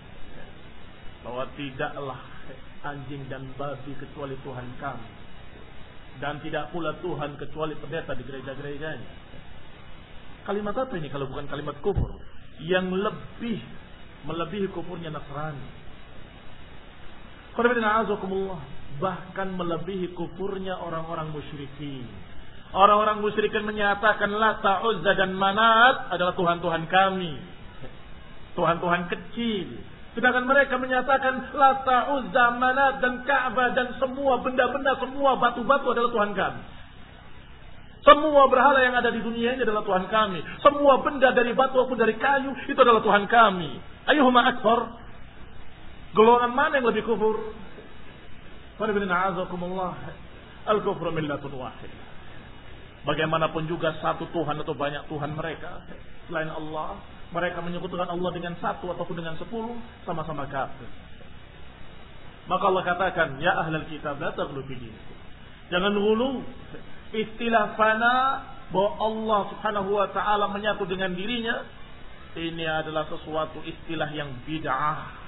bahwa 1.22 1.46
tidaklah 1.54 2.18
anjing 2.82 3.22
dan 3.30 3.46
babi 3.54 3.94
kecuali 3.94 4.34
Tuhan 4.42 4.66
kami 4.82 5.10
dan 6.18 6.42
tidak 6.44 6.74
pula 6.74 6.92
Tuhan 7.00 7.38
kecuali 7.40 7.74
pendeta 7.80 8.12
di 8.12 8.22
gereja-gerejanya. 8.26 9.10
Kalimat 10.44 10.74
apa 10.76 10.94
ini 10.98 11.08
kalau 11.08 11.30
bukan 11.30 11.46
kalimat 11.48 11.78
kufur 11.80 12.20
yang 12.60 12.92
lebih 12.92 13.60
melebihi 14.28 14.68
kufurnya 14.72 15.08
Nasrani. 15.08 15.79
Bahkan 19.00 19.48
melebihi 19.56 20.12
kufurnya 20.12 20.76
orang-orang 20.76 21.32
musyrikin. 21.32 22.04
Orang-orang 22.70 23.18
musyrikin 23.18 23.66
menyatakan 23.66 24.30
Lata, 24.30 24.86
Uzza 24.86 25.18
dan 25.18 25.34
Manat 25.34 26.14
adalah 26.14 26.38
Tuhan-Tuhan 26.38 26.86
kami. 26.86 27.34
Tuhan-Tuhan 28.54 29.10
kecil. 29.10 29.66
Sedangkan 30.14 30.46
mereka 30.46 30.78
menyatakan 30.78 31.50
Lata, 31.50 32.14
Uzza, 32.14 32.54
Manat 32.54 33.02
dan 33.02 33.26
Ka'bah 33.26 33.74
dan 33.74 33.98
semua 33.98 34.38
benda-benda, 34.38 34.94
semua 35.02 35.34
batu-batu 35.38 35.90
adalah 35.90 36.10
Tuhan 36.14 36.32
kami. 36.34 36.62
Semua 38.00 38.48
berhala 38.48 38.80
yang 38.80 38.96
ada 38.96 39.12
di 39.12 39.20
dunia 39.20 39.52
ini 39.52 39.60
adalah 39.60 39.84
Tuhan 39.84 40.08
kami. 40.08 40.40
Semua 40.64 41.04
benda 41.04 41.36
dari 41.36 41.52
batu 41.52 41.84
maupun 41.84 42.00
dari 42.00 42.16
kayu 42.16 42.56
itu 42.64 42.80
adalah 42.80 43.04
Tuhan 43.04 43.28
kami. 43.28 43.76
Ayuhuma 44.08 44.40
akbar. 44.56 44.88
Golongan 46.10 46.50
mana 46.50 46.82
yang 46.82 46.90
lebih 46.90 47.06
kufur? 47.06 47.54
Al-kufru 50.66 51.10
millatun 51.14 51.52
wahid. 51.54 51.92
Bagaimanapun 53.06 53.64
juga 53.70 53.96
satu 54.02 54.28
Tuhan 54.28 54.60
atau 54.60 54.76
banyak 54.76 55.08
Tuhan 55.08 55.32
mereka 55.32 55.80
selain 56.28 56.52
Allah, 56.52 57.00
mereka 57.32 57.64
menyebutkan 57.64 58.10
Allah 58.10 58.30
dengan 58.34 58.54
satu 58.60 58.92
ataupun 58.92 59.16
dengan 59.22 59.38
sepuluh 59.40 59.78
sama-sama 60.04 60.44
kafir. 60.50 60.88
Maka 62.50 62.64
Allah 62.66 62.84
katakan, 62.84 63.28
ya 63.38 63.56
ahlal 63.56 63.86
kitab 63.86 64.18
la 64.18 64.34
taghlu 64.34 64.66
Jangan 65.70 65.94
hulu 65.94 66.42
istilah 67.14 67.78
fana 67.78 68.14
bahwa 68.74 68.90
Allah 68.98 69.40
Subhanahu 69.54 69.90
wa 69.94 70.08
taala 70.10 70.50
menyatu 70.50 70.82
dengan 70.86 71.14
dirinya 71.14 71.62
ini 72.34 72.62
adalah 72.62 73.06
sesuatu 73.10 73.62
istilah 73.66 74.10
yang 74.14 74.30
bid'ah 74.46 75.19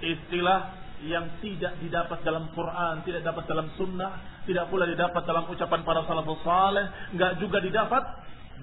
istilah 0.00 0.86
yang 1.04 1.40
tidak 1.44 1.76
didapat 1.80 2.24
dalam 2.24 2.48
Quran, 2.56 3.04
tidak 3.04 3.22
dapat 3.24 3.44
dalam 3.44 3.68
sunnah, 3.76 4.42
tidak 4.48 4.72
pula 4.72 4.88
didapat 4.88 5.22
dalam 5.28 5.44
ucapan 5.44 5.80
para 5.84 6.00
salafus 6.08 6.40
saleh, 6.40 6.86
enggak 7.12 7.36
juga 7.36 7.60
didapat 7.60 8.04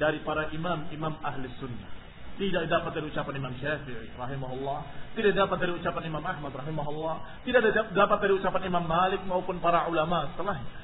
dari 0.02 0.20
para 0.26 0.50
imam-imam 0.50 1.14
ahli 1.22 1.46
sunnah. 1.62 2.02
Tidak 2.34 2.66
dapat 2.66 2.98
dari 2.98 3.14
ucapan 3.14 3.46
Imam 3.46 3.54
Syafi'i 3.62 4.10
rahimahullah, 4.18 4.80
tidak 5.14 5.38
dapat 5.38 5.58
dari 5.62 5.78
ucapan 5.78 6.04
Imam 6.10 6.26
Ahmad 6.26 6.50
rahimahullah, 6.50 7.46
tidak 7.46 7.62
dapat 7.94 8.18
dari 8.26 8.34
ucapan 8.34 8.62
Imam 8.66 8.86
Malik 8.90 9.22
maupun 9.30 9.62
para 9.62 9.86
ulama 9.86 10.34
setelahnya. 10.34 10.82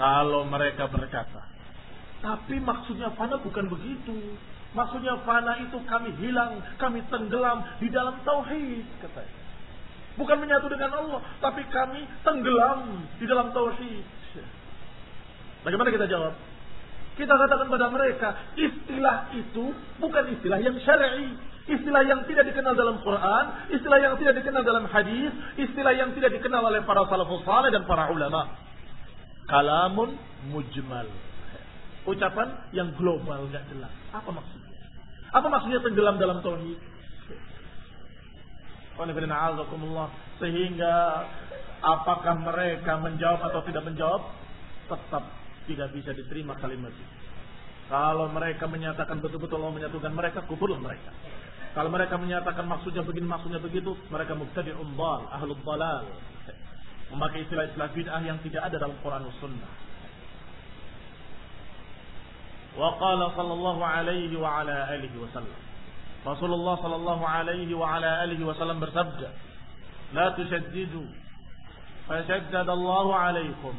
Kalau 0.00 0.48
mereka 0.48 0.88
berkata, 0.88 1.44
tapi 2.24 2.56
maksudnya 2.56 3.12
fana 3.12 3.36
bukan 3.36 3.68
begitu. 3.68 4.16
Maksudnya 4.74 5.22
fana 5.22 5.54
itu 5.62 5.78
kami 5.86 6.10
hilang, 6.18 6.58
kami 6.82 7.00
tenggelam 7.06 7.62
di 7.78 7.88
dalam 7.94 8.18
tauhid, 8.26 8.82
katanya. 8.98 9.34
Bukan 10.14 10.36
menyatu 10.38 10.66
dengan 10.70 10.94
Allah, 10.94 11.20
tapi 11.42 11.62
kami 11.70 12.02
tenggelam 12.26 13.06
di 13.18 13.24
dalam 13.26 13.54
tauhid. 13.54 14.02
Bagaimana 15.62 15.88
kita 15.94 16.06
jawab? 16.10 16.34
Kita 17.14 17.30
katakan 17.30 17.70
pada 17.70 17.86
mereka, 17.94 18.28
istilah 18.58 19.30
itu 19.38 19.70
bukan 20.02 20.34
istilah 20.34 20.58
yang 20.58 20.74
syar'i. 20.82 21.54
Istilah 21.64 22.04
yang 22.04 22.28
tidak 22.28 22.44
dikenal 22.52 22.76
dalam 22.76 23.00
Quran, 23.00 23.72
istilah 23.72 23.96
yang 23.96 24.20
tidak 24.20 24.36
dikenal 24.36 24.60
dalam 24.68 24.84
hadis, 24.84 25.32
istilah 25.56 25.96
yang 25.96 26.12
tidak 26.12 26.36
dikenal 26.36 26.60
oleh 26.60 26.84
para 26.84 27.08
salafus 27.08 27.40
saleh 27.40 27.72
dan 27.72 27.88
para 27.88 28.12
ulama. 28.12 28.52
Kalamun 29.48 30.12
mujmal. 30.52 31.08
Ucapan 32.04 32.68
yang 32.76 32.92
global 33.00 33.48
nggak 33.48 33.64
jelas. 33.72 33.88
Apa 34.12 34.28
maksudnya? 34.28 34.63
Apa 35.34 35.46
maksudnya 35.50 35.82
tenggelam 35.82 36.16
dalam 36.16 36.38
tauhid? 36.46 36.78
Sehingga 40.38 40.94
apakah 41.82 42.34
mereka 42.38 43.02
menjawab 43.02 43.42
atau 43.50 43.60
tidak 43.66 43.82
menjawab? 43.82 44.22
Tetap 44.86 45.24
tidak 45.66 45.88
bisa 45.90 46.14
diterima 46.14 46.54
kalimat 46.62 46.94
itu. 46.94 47.14
Kalau 47.90 48.30
mereka 48.32 48.64
menyatakan 48.70 49.20
betul-betul 49.20 49.60
Allah 49.60 49.76
menyatukan 49.76 50.12
mereka, 50.14 50.46
kufurlah 50.46 50.80
mereka. 50.80 51.10
Kalau 51.74 51.90
mereka 51.90 52.14
menyatakan 52.16 52.64
maksudnya 52.70 53.02
begini, 53.02 53.26
maksudnya 53.26 53.58
begitu, 53.58 53.98
mereka 54.08 54.38
mubtadi 54.38 54.70
umbal, 54.78 55.26
ahlul 55.34 55.58
dalal. 55.66 56.06
Memakai 57.10 57.44
istilah-istilah 57.44 57.90
bid'ah 57.92 58.22
yang 58.22 58.38
tidak 58.40 58.62
ada 58.70 58.78
dalam 58.78 58.96
Quran 59.02 59.26
dan 59.26 59.34
Sunnah. 59.42 59.72
وقال 62.78 63.30
صلى 63.36 63.52
الله 63.52 63.86
عليه 63.86 64.40
وعلى 64.40 64.94
آله 64.94 65.10
وسلم. 65.22 65.56
رسول 66.26 66.52
الله 66.52 66.74
صلى 66.76 66.96
الله 66.96 67.28
عليه 67.28 67.74
وعلى 67.74 68.24
آله 68.24 68.44
وسلم 68.44 68.80
برسبج 68.80 69.20
لا 70.14 70.28
تشددوا 70.28 71.06
فشدد 72.08 72.68
الله 72.68 73.16
عليكم 73.16 73.74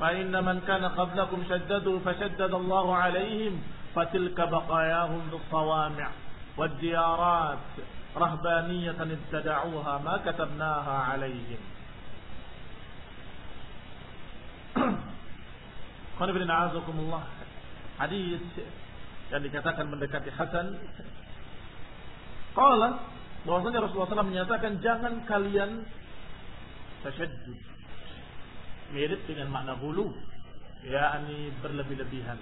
فإن 0.00 0.44
من 0.44 0.60
كان 0.60 0.84
قبلكم 0.84 1.44
شددوا 1.48 1.98
فشدد 2.04 2.54
الله 2.54 2.96
عليهم 2.96 3.62
فتلك 3.94 4.38
بقاياهم 4.48 5.22
بالصوامع 5.30 6.08
والديارات 6.56 7.58
رهبانية 8.16 8.98
ابتدعوها 9.00 9.98
ما 9.98 10.14
كتبناها 10.26 10.96
عليهم 11.10 11.62
قال 16.20 16.28
ابن 16.28 16.50
عزكم 16.50 16.96
الله 16.98 17.22
hadis 18.00 18.42
yang 19.30 19.42
dikatakan 19.44 19.86
mendekati 19.86 20.32
Hasan 20.32 20.74
Qala 22.56 23.06
bahwasanya 23.46 23.86
Rasulullah 23.86 24.10
SAW 24.10 24.26
menyatakan 24.26 24.82
jangan 24.82 25.22
kalian 25.28 25.86
tasyaddud 27.06 27.60
mirip 28.90 29.20
dengan 29.30 29.52
makna 29.54 29.78
hulu 29.78 30.10
yakni 30.82 31.54
berlebih-lebihan 31.62 32.40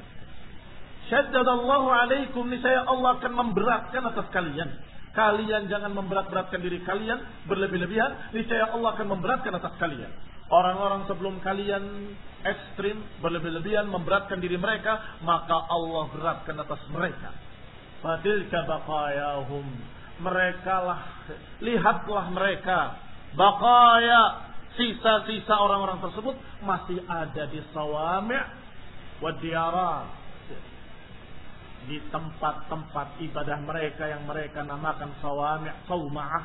Syaddadallahu 1.08 1.88
alaikum 1.88 2.44
niscaya 2.52 2.84
Allah 2.84 3.16
akan 3.16 3.32
memberatkan 3.32 4.04
atas 4.12 4.28
kalian. 4.28 4.68
Kalian 5.16 5.66
jangan 5.72 5.96
memberat-beratkan 5.96 6.60
diri 6.60 6.84
kalian 6.84 7.48
berlebih-lebihan, 7.48 8.36
niscaya 8.36 8.70
Allah 8.76 8.92
akan 8.92 9.16
memberatkan 9.16 9.56
atas 9.56 9.72
kalian. 9.80 10.12
Orang-orang 10.52 11.08
sebelum 11.08 11.40
kalian 11.40 12.12
ekstrim, 12.44 13.02
berlebih-lebihan, 13.18 13.86
memberatkan 13.90 14.38
diri 14.38 14.54
mereka, 14.54 15.18
maka 15.24 15.66
Allah 15.66 16.04
beratkan 16.14 16.56
atas 16.58 16.82
mereka. 16.90 17.34
Fadilka 17.98 18.62
baqayahum. 18.66 19.66
Mereka 20.18 20.74
lah, 20.82 21.00
lihatlah 21.62 22.26
mereka. 22.34 22.98
Baqaya, 23.38 24.50
sisa-sisa 24.74 25.54
orang-orang 25.58 26.02
tersebut 26.02 26.34
masih 26.62 26.98
ada 27.06 27.46
di 27.46 27.62
sawami' 27.70 28.42
wa 29.18 29.32
di 31.88 31.98
tempat-tempat 32.12 33.16
ibadah 33.22 33.58
mereka 33.64 34.04
yang 34.10 34.28
mereka 34.28 34.60
namakan 34.66 35.14
sawami' 35.24 35.72
sauma'ah 35.88 36.44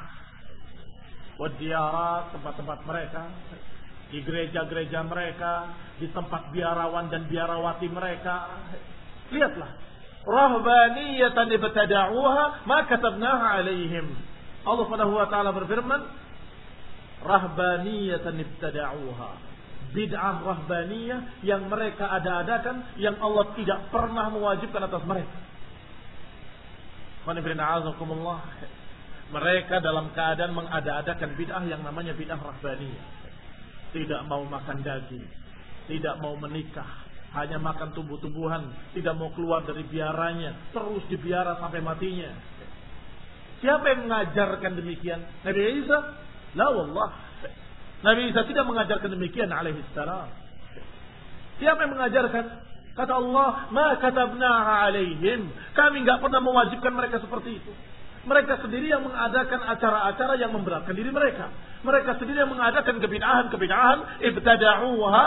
wadiyarat 1.42 2.32
tempat-tempat 2.32 2.80
mereka 2.86 3.28
di 4.14 4.22
gereja-gereja 4.22 5.02
mereka 5.10 5.74
di 5.98 6.06
tempat 6.14 6.54
biarawan 6.54 7.10
dan 7.10 7.26
biarawati 7.26 7.90
mereka. 7.90 8.62
Lihatlah. 9.34 9.74
Rahbaniyatan 10.24 11.50
ibtada'uha 11.50 12.70
ma 12.70 12.86
katabnaha 12.86 13.58
alaihim. 13.58 14.14
Allah 14.64 14.84
Subhanahu 14.86 15.18
wa 15.18 15.28
taala 15.28 15.50
berfirman 15.50 16.02
rahbaniyatan 17.26 18.38
ibtada'uha. 18.38 19.32
Bid'ah 19.98 20.36
rahbaniyah 20.46 21.42
yang 21.42 21.66
mereka 21.66 22.06
ada-adakan 22.14 22.98
yang 23.02 23.18
Allah 23.18 23.50
tidak 23.58 23.90
pernah 23.90 24.30
mewajibkan 24.30 24.86
atas 24.86 25.02
mereka. 25.10 25.38
Mereka 29.34 29.76
dalam 29.82 30.14
keadaan 30.14 30.54
mengada-adakan 30.54 31.30
bid'ah 31.34 31.66
yang 31.66 31.82
namanya 31.82 32.14
bid'ah 32.14 32.38
rahbaniyah. 32.38 33.23
Tidak 33.94 34.22
mau 34.26 34.42
makan 34.42 34.82
daging, 34.82 35.26
tidak 35.86 36.18
mau 36.18 36.34
menikah, 36.34 37.06
hanya 37.38 37.62
makan 37.62 37.94
tumbuh-tumbuhan, 37.94 38.74
tidak 38.98 39.14
mau 39.18 39.30
keluar 39.38 39.62
dari 39.62 39.86
biaranya, 39.86 40.74
terus 40.74 41.06
dibiara 41.10 41.62
sampai 41.62 41.82
matinya. 41.82 42.34
Siapa 43.62 43.86
yang 43.94 44.10
mengajarkan 44.10 44.72
demikian? 44.76 45.22
Nabi 45.46 45.62
Isa? 45.86 46.00
La 46.58 46.68
wallah. 46.74 47.10
Nabi 48.04 48.34
Isa 48.34 48.44
tidak 48.44 48.68
mengajarkan 48.68 49.10
demikian 49.14 49.50
alaihi 49.50 49.80
salam. 49.96 50.28
Siapa 51.64 51.80
yang 51.88 51.96
mengajarkan? 51.96 52.46
Kata 52.94 53.14
Allah, 53.18 53.72
"Ma 53.74 53.98
katabnaha 53.98 54.86
alaihim." 54.90 55.50
Kami 55.74 56.06
enggak 56.06 56.22
pernah 56.22 56.44
mewajibkan 56.44 56.94
mereka 56.94 57.18
seperti 57.24 57.58
itu. 57.58 57.74
Mereka 58.24 58.64
sendiri 58.64 58.88
yang 58.88 59.04
mengadakan 59.04 59.68
acara-acara 59.68 60.40
yang 60.40 60.56
memberatkan 60.56 60.96
diri 60.96 61.12
mereka. 61.12 61.52
Mereka 61.84 62.16
sendiri 62.24 62.40
yang 62.40 62.52
mengadakan 62.56 63.04
kebid'ahan-kebid'ahan 63.04 64.24
ibtada'uha. 64.24 65.26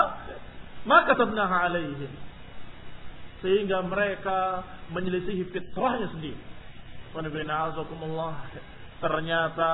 Ma 0.89 1.05
katabnaha 1.05 1.69
alaihim. 1.69 2.09
Sehingga 3.45 3.85
mereka 3.85 4.65
menyelisihi 4.97 5.53
fitrahnya 5.53 6.09
sendiri. 6.17 6.41
Ternyata 8.97 9.73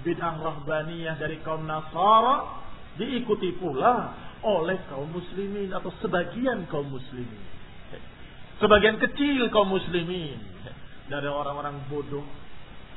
bid'ah 0.00 0.34
rahbaniyah 0.40 1.20
dari 1.20 1.36
kaum 1.44 1.68
Nasara 1.68 2.64
diikuti 2.96 3.52
pula 3.60 4.16
oleh 4.44 4.76
kaum 4.88 5.08
muslimin 5.12 5.68
atau 5.72 5.92
sebagian 6.00 6.64
kaum 6.72 6.88
muslimin. 6.88 7.44
Sebagian 8.56 8.96
kecil 9.00 9.52
kaum 9.52 9.68
muslimin 9.68 10.40
dari 11.10 11.28
orang-orang 11.28 11.84
bodoh, 11.92 12.24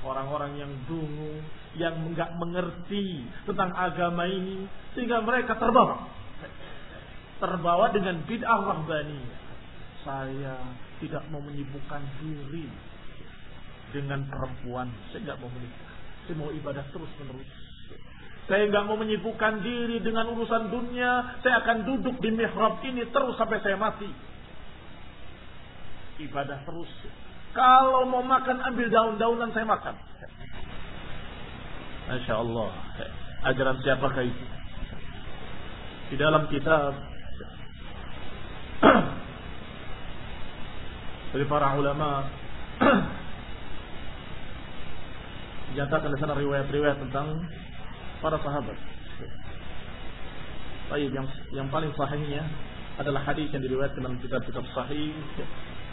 orang-orang 0.08 0.56
yang 0.56 0.72
dungu, 0.88 1.44
yang 1.76 1.96
enggak 2.08 2.32
mengerti 2.40 3.28
tentang 3.44 3.76
agama 3.76 4.24
ini 4.26 4.64
sehingga 4.96 5.20
mereka 5.20 5.60
terbawa. 5.60 6.08
Terbawa 7.38 7.94
dengan 7.94 8.24
bid'ah 8.26 8.62
rahbaniyah. 8.64 9.46
Saya 10.08 10.56
tidak 11.04 11.28
mau 11.30 11.44
menyibukkan 11.44 12.02
diri 12.24 12.66
dengan 13.92 14.26
perempuan. 14.32 14.88
Saya 15.12 15.28
nggak 15.28 15.40
mau 15.44 15.52
menikah. 15.52 15.92
Saya 16.26 16.36
mau 16.40 16.50
ibadah 16.52 16.86
terus 16.90 17.12
menerus. 17.22 17.52
Saya 18.48 18.64
nggak 18.72 18.86
mau 18.88 18.96
menyibukkan 18.96 19.60
diri 19.60 20.00
dengan 20.00 20.32
urusan 20.32 20.72
dunia. 20.72 21.44
Saya 21.44 21.60
akan 21.62 21.84
duduk 21.84 22.16
di 22.24 22.32
mihrab 22.32 22.80
ini 22.88 23.04
terus 23.12 23.36
sampai 23.36 23.60
saya 23.60 23.76
mati. 23.76 24.08
Ibadah 26.24 26.64
terus. 26.64 26.90
Kalau 27.56 28.08
mau 28.08 28.24
makan 28.24 28.58
ambil 28.62 28.88
daun-daunan 28.92 29.50
saya 29.56 29.66
makan. 29.66 29.96
Masya 32.08 32.34
Allah. 32.40 32.70
Ajaran 33.48 33.78
siapakah 33.84 34.24
itu? 34.24 34.46
Di 36.08 36.16
dalam 36.16 36.48
kitab 36.48 36.96
dari 41.36 41.46
para 41.52 41.76
ulama 41.76 42.24
dinyatakan 45.70 46.10
di 46.16 46.18
sana 46.18 46.34
riwayat-riwayat 46.40 46.98
tentang 47.04 47.44
para 48.24 48.40
sahabat. 48.42 48.78
Baik, 50.88 51.12
yang 51.12 51.28
yang 51.52 51.68
paling 51.68 51.92
sahihnya 52.00 52.48
adalah 52.98 53.22
hadis 53.28 53.52
yang 53.52 53.60
diriwayatkan 53.60 54.02
dalam 54.02 54.18
kitab-kitab 54.24 54.64
sahih 54.72 55.12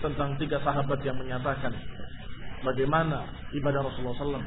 tentang 0.05 0.37
tiga 0.37 0.61
sahabat 0.61 1.01
yang 1.01 1.17
menyatakan 1.17 1.73
bagaimana 2.61 3.25
ibadah 3.57 3.81
Rasulullah 3.89 4.21
SAW 4.21 4.45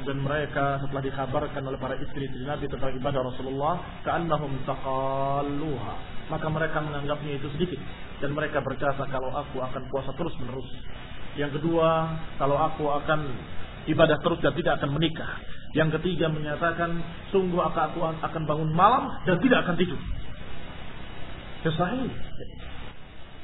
dan 0.00 0.16
mereka 0.20 0.80
setelah 0.84 1.04
dikabarkan 1.04 1.62
oleh 1.64 1.76
para 1.80 1.96
istri-istri 1.96 2.44
Nabi 2.44 2.68
tentang 2.68 2.92
ibadah 2.96 3.20
Rasulullah 3.24 4.04
ka'annahum 4.04 4.60
taqalluha 4.68 5.94
maka 6.28 6.46
mereka 6.52 6.84
menganggapnya 6.84 7.40
itu 7.40 7.48
sedikit 7.56 7.80
dan 8.20 8.36
mereka 8.36 8.60
berkata 8.60 9.08
kalau 9.08 9.32
aku 9.32 9.60
akan 9.64 9.82
puasa 9.88 10.12
terus 10.16 10.36
menerus 10.40 10.68
yang 11.40 11.52
kedua 11.56 12.20
kalau 12.36 12.60
aku 12.60 12.84
akan 12.90 13.20
ibadah 13.88 14.18
terus 14.20 14.38
dan 14.42 14.52
tidak 14.56 14.82
akan 14.82 14.90
menikah. 14.98 15.30
Yang 15.72 16.00
ketiga 16.00 16.26
menyatakan 16.26 16.98
sungguh 17.30 17.62
aku 17.62 18.02
akan 18.02 18.42
bangun 18.42 18.70
malam 18.74 19.14
dan 19.24 19.38
tidak 19.38 19.64
akan 19.64 19.76
tidur. 19.78 20.00
Sahih. 21.62 22.10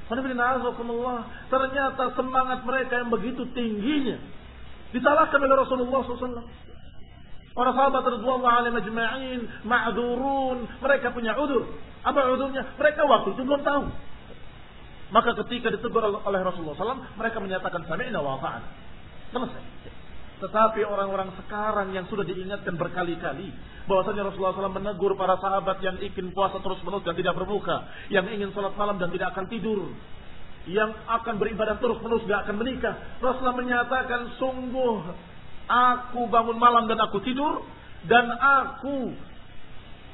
Ternyata 0.06 2.02
semangat 2.14 2.60
mereka 2.62 2.92
yang 3.02 3.10
begitu 3.10 3.42
tingginya 3.50 4.18
Disalahkan 4.94 5.38
oleh 5.42 5.56
Rasulullah 5.58 6.00
SAW. 6.06 6.46
Para 7.56 7.72
sahabat 7.72 8.04
radhiyallahu 8.04 8.44
alaihim 8.44 8.76
ajma'in 8.80 9.40
ma'dzurun, 9.64 10.68
mereka 10.84 11.08
punya 11.12 11.32
udur. 11.40 11.72
Apa 12.04 12.32
udurnya? 12.36 12.76
Mereka 12.76 13.00
waktu 13.08 13.32
itu 13.32 13.42
belum 13.42 13.64
tahu. 13.64 13.84
Maka 15.10 15.36
ketika 15.44 15.72
ditegur 15.72 16.04
oleh 16.04 16.40
Rasulullah 16.44 16.76
SAW, 16.76 17.16
mereka 17.16 17.40
menyatakan 17.40 17.88
sami'na 17.88 18.20
wa. 18.20 18.36
Selesai. 19.32 19.62
Tetapi 20.36 20.84
orang-orang 20.84 21.32
sekarang 21.40 21.96
yang 21.96 22.04
sudah 22.12 22.26
diingatkan 22.26 22.76
berkali-kali 22.76 23.48
bahwasanya 23.88 24.28
Rasulullah 24.28 24.52
SAW 24.52 24.76
menegur 24.76 25.16
para 25.16 25.40
sahabat 25.40 25.80
yang 25.80 25.96
ingin 25.96 26.36
puasa 26.36 26.60
terus-menerus 26.60 27.08
dan 27.08 27.16
tidak 27.16 27.40
berbuka, 27.40 27.88
yang 28.12 28.28
ingin 28.28 28.52
sholat 28.52 28.76
malam 28.76 29.00
dan 29.00 29.08
tidak 29.14 29.32
akan 29.32 29.48
tidur, 29.48 29.88
yang 30.68 30.92
akan 31.08 31.40
beribadah 31.40 31.80
terus-menerus 31.80 32.28
tidak 32.28 32.44
akan 32.44 32.56
menikah. 32.60 32.94
Rasulullah 33.24 33.56
menyatakan 33.56 34.20
sungguh 34.36 34.96
Aku 35.66 36.30
bangun 36.30 36.62
malam 36.62 36.86
dan 36.86 37.02
aku 37.02 37.18
tidur 37.26 37.66
dan 38.06 38.30
aku 38.38 39.10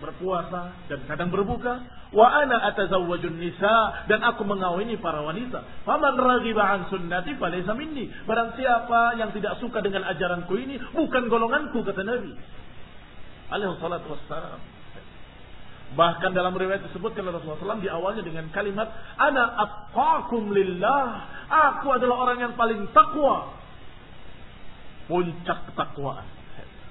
berpuasa 0.01 0.73
dan 0.89 1.05
kadang 1.05 1.29
berbuka. 1.29 1.85
Wa 2.13 2.29
ana 2.45 2.61
atazawwajun 2.73 3.41
nisa 3.41 4.05
dan 4.05 4.21
aku 4.21 4.45
mengawini 4.45 5.01
para 5.01 5.25
wanita. 5.25 5.65
Faman 5.89 6.21
raghiba 6.21 6.61
an 6.61 6.81
sunnati 6.93 7.41
falaysa 7.41 7.73
minni. 7.73 8.13
Barang 8.29 8.53
siapa 8.53 9.17
yang 9.17 9.33
tidak 9.33 9.57
suka 9.65 9.81
dengan 9.81 10.05
ajaranku 10.05 10.53
ini 10.61 10.77
bukan 10.93 11.33
golonganku 11.33 11.81
kata 11.81 12.05
Nabi. 12.05 12.37
Alaihi 13.49 13.81
salatu 13.81 14.13
wassalam. 14.13 14.61
Bahkan 15.93 16.33
dalam 16.33 16.57
riwayat 16.57 16.89
disebutkan 16.89 17.21
oleh 17.29 17.37
Rasulullah 17.37 17.77
SAW 17.77 17.85
di 17.85 17.93
awalnya 17.93 18.25
dengan 18.25 18.49
kalimat 18.49 18.89
Ana 19.21 19.45
atqakum 19.61 20.49
lillah 20.49 21.05
Aku 21.53 21.93
adalah 21.93 22.17
orang 22.17 22.41
yang 22.41 22.55
paling 22.57 22.89
takwa 22.97 23.61
puncak 25.05 25.69
ketakwaan. 25.69 26.25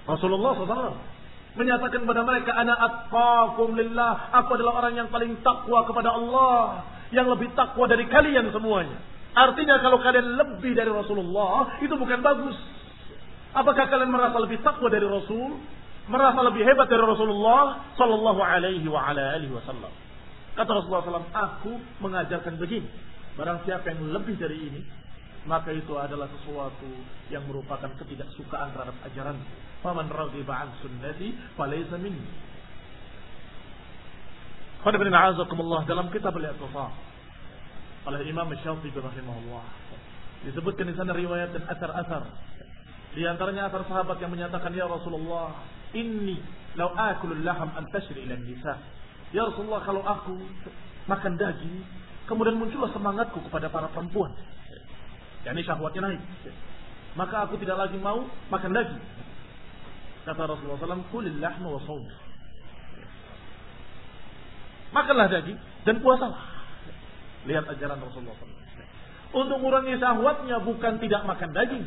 Rasulullah 0.06 0.54
SAW 0.54 1.11
menyatakan 1.56 2.04
kepada 2.04 2.22
mereka, 2.24 2.52
Ana 2.56 2.74
atqakum 2.76 3.76
lillah. 3.76 4.32
Aku 4.44 4.56
adalah 4.56 4.86
orang 4.86 4.94
yang 4.96 5.10
paling 5.12 5.40
takwa 5.44 5.84
kepada 5.84 6.16
Allah. 6.16 6.88
Yang 7.12 7.28
lebih 7.38 7.50
takwa 7.56 7.86
dari 7.92 8.08
kalian 8.08 8.52
semuanya. 8.56 8.98
Artinya 9.32 9.80
kalau 9.80 10.00
kalian 10.00 10.36
lebih 10.36 10.76
dari 10.76 10.92
Rasulullah, 10.92 11.80
itu 11.84 11.92
bukan 11.96 12.20
bagus. 12.20 12.56
Apakah 13.52 13.88
kalian 13.92 14.12
merasa 14.12 14.40
lebih 14.40 14.64
takwa 14.64 14.88
dari 14.88 15.04
Rasul? 15.04 15.60
Merasa 16.08 16.40
lebih 16.44 16.64
hebat 16.66 16.88
dari 16.92 17.04
Rasulullah 17.04 17.94
Sallallahu 17.96 18.42
alaihi 18.42 18.88
wa 18.88 19.12
ala 19.12 19.40
alihi 19.40 19.54
wasallam. 19.54 19.92
Kata 20.52 20.68
Rasulullah 20.76 21.04
SAW, 21.08 21.32
aku 21.32 21.72
mengajarkan 22.04 22.60
begini. 22.60 22.88
Barang 23.40 23.64
siapa 23.64 23.88
yang 23.96 24.12
lebih 24.12 24.36
dari 24.36 24.58
ini, 24.68 24.82
maka 25.48 25.72
itu 25.72 25.96
adalah 25.96 26.28
sesuatu 26.28 26.92
yang 27.32 27.48
merupakan 27.48 27.88
ketidaksukaan 27.96 28.76
terhadap 28.76 28.96
ajaran. 29.08 29.40
Faman 29.82 30.08
raghiba 30.10 30.54
an 30.54 30.70
sunnati 30.82 31.34
falaysa 31.58 31.98
minni. 31.98 32.30
Qad 34.82 34.98
bin 34.98 35.14
a'azakumullah 35.14 35.86
dalam 35.86 36.10
kitab 36.10 36.34
al-i'tisam 36.38 36.90
oleh 38.02 38.22
Imam 38.26 38.50
Syafi'i 38.50 38.98
rahimahullah 38.98 39.66
disebutkan 40.50 40.90
di 40.90 40.98
sana 40.98 41.14
riwayat 41.14 41.54
dan 41.54 41.70
asar-asar 41.70 42.26
di 43.14 43.22
antaranya 43.30 43.70
asar 43.70 43.86
sahabat 43.86 44.18
yang 44.18 44.34
menyatakan 44.34 44.74
ya 44.74 44.90
Rasulullah 44.90 45.54
inni 45.94 46.42
law 46.74 46.98
akulu 46.98 47.38
laham 47.46 47.70
an 47.78 47.86
tashri 47.94 48.26
ila 48.26 48.42
nisa 48.42 48.74
ya 49.30 49.46
Rasulullah 49.46 49.86
kalau 49.86 50.02
aku 50.02 50.34
makan 51.06 51.38
daging 51.38 51.86
kemudian 52.26 52.58
muncullah 52.58 52.90
semangatku 52.90 53.38
kepada 53.46 53.70
para 53.70 53.86
perempuan 53.94 54.34
yakni 55.46 55.62
syahwatnya 55.66 56.02
naik. 56.06 56.22
Maka 57.18 57.44
aku 57.50 57.60
tidak 57.60 57.78
lagi 57.78 57.98
mau 58.00 58.24
makan 58.48 58.72
lagi. 58.72 58.98
Kata 60.22 60.42
Rasulullah 60.46 60.78
SAW, 60.78 61.10
kulil 61.10 61.38
lahma 61.42 61.68
wa 61.78 61.82
sawm. 61.82 62.06
Makanlah 64.92 65.28
daging 65.32 65.58
dan 65.88 66.04
puasalah. 66.04 66.42
Lihat 67.48 67.66
ajaran 67.74 68.00
Rasulullah 68.04 68.38
SAW. 68.38 68.60
Untuk 69.32 69.58
mengurangi 69.64 69.96
syahwatnya 69.96 70.60
bukan 70.62 71.00
tidak 71.00 71.24
makan 71.24 71.52
daging. 71.56 71.86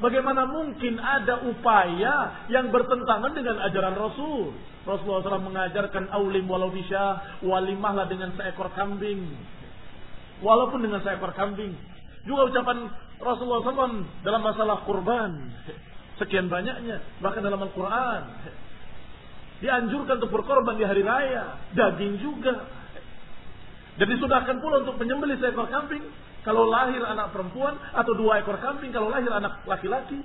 Bagaimana 0.00 0.48
mungkin 0.48 0.96
ada 0.96 1.44
upaya 1.44 2.48
yang 2.48 2.72
bertentangan 2.72 3.36
dengan 3.36 3.60
ajaran 3.60 3.92
Rasul? 3.92 4.56
Rasulullah 4.88 5.36
SAW 5.36 5.44
mengajarkan 5.52 6.08
aulim 6.08 6.48
walau 6.48 6.72
bisa, 6.72 7.20
walimahlah 7.44 8.08
dengan 8.08 8.32
seekor 8.32 8.72
kambing. 8.72 9.28
Walaupun 10.40 10.80
dengan 10.80 11.04
seekor 11.04 11.36
kambing. 11.36 11.76
Juga 12.24 12.48
ucapan 12.48 12.88
Rasulullah 13.20 13.60
SAW 13.60 14.24
dalam 14.24 14.40
masalah 14.40 14.88
kurban. 14.88 15.52
Sekian 16.20 16.52
banyaknya. 16.52 17.00
Bahkan 17.24 17.40
dalam 17.40 17.64
Al-Quran. 17.64 18.22
Dianjurkan 19.64 20.20
untuk 20.20 20.32
berkorban 20.36 20.76
di 20.76 20.84
hari 20.84 21.00
raya. 21.00 21.56
Daging 21.72 22.20
juga. 22.20 22.68
Dan 23.96 24.06
disudahkan 24.12 24.60
pula 24.60 24.84
untuk 24.84 25.00
menyembelih 25.00 25.40
seekor 25.40 25.72
kambing. 25.72 26.04
Kalau 26.44 26.68
lahir 26.68 27.00
anak 27.00 27.32
perempuan. 27.32 27.80
Atau 27.96 28.12
dua 28.12 28.44
ekor 28.44 28.60
kambing. 28.60 28.92
Kalau 28.92 29.08
lahir 29.08 29.32
anak 29.32 29.64
laki-laki. 29.64 30.20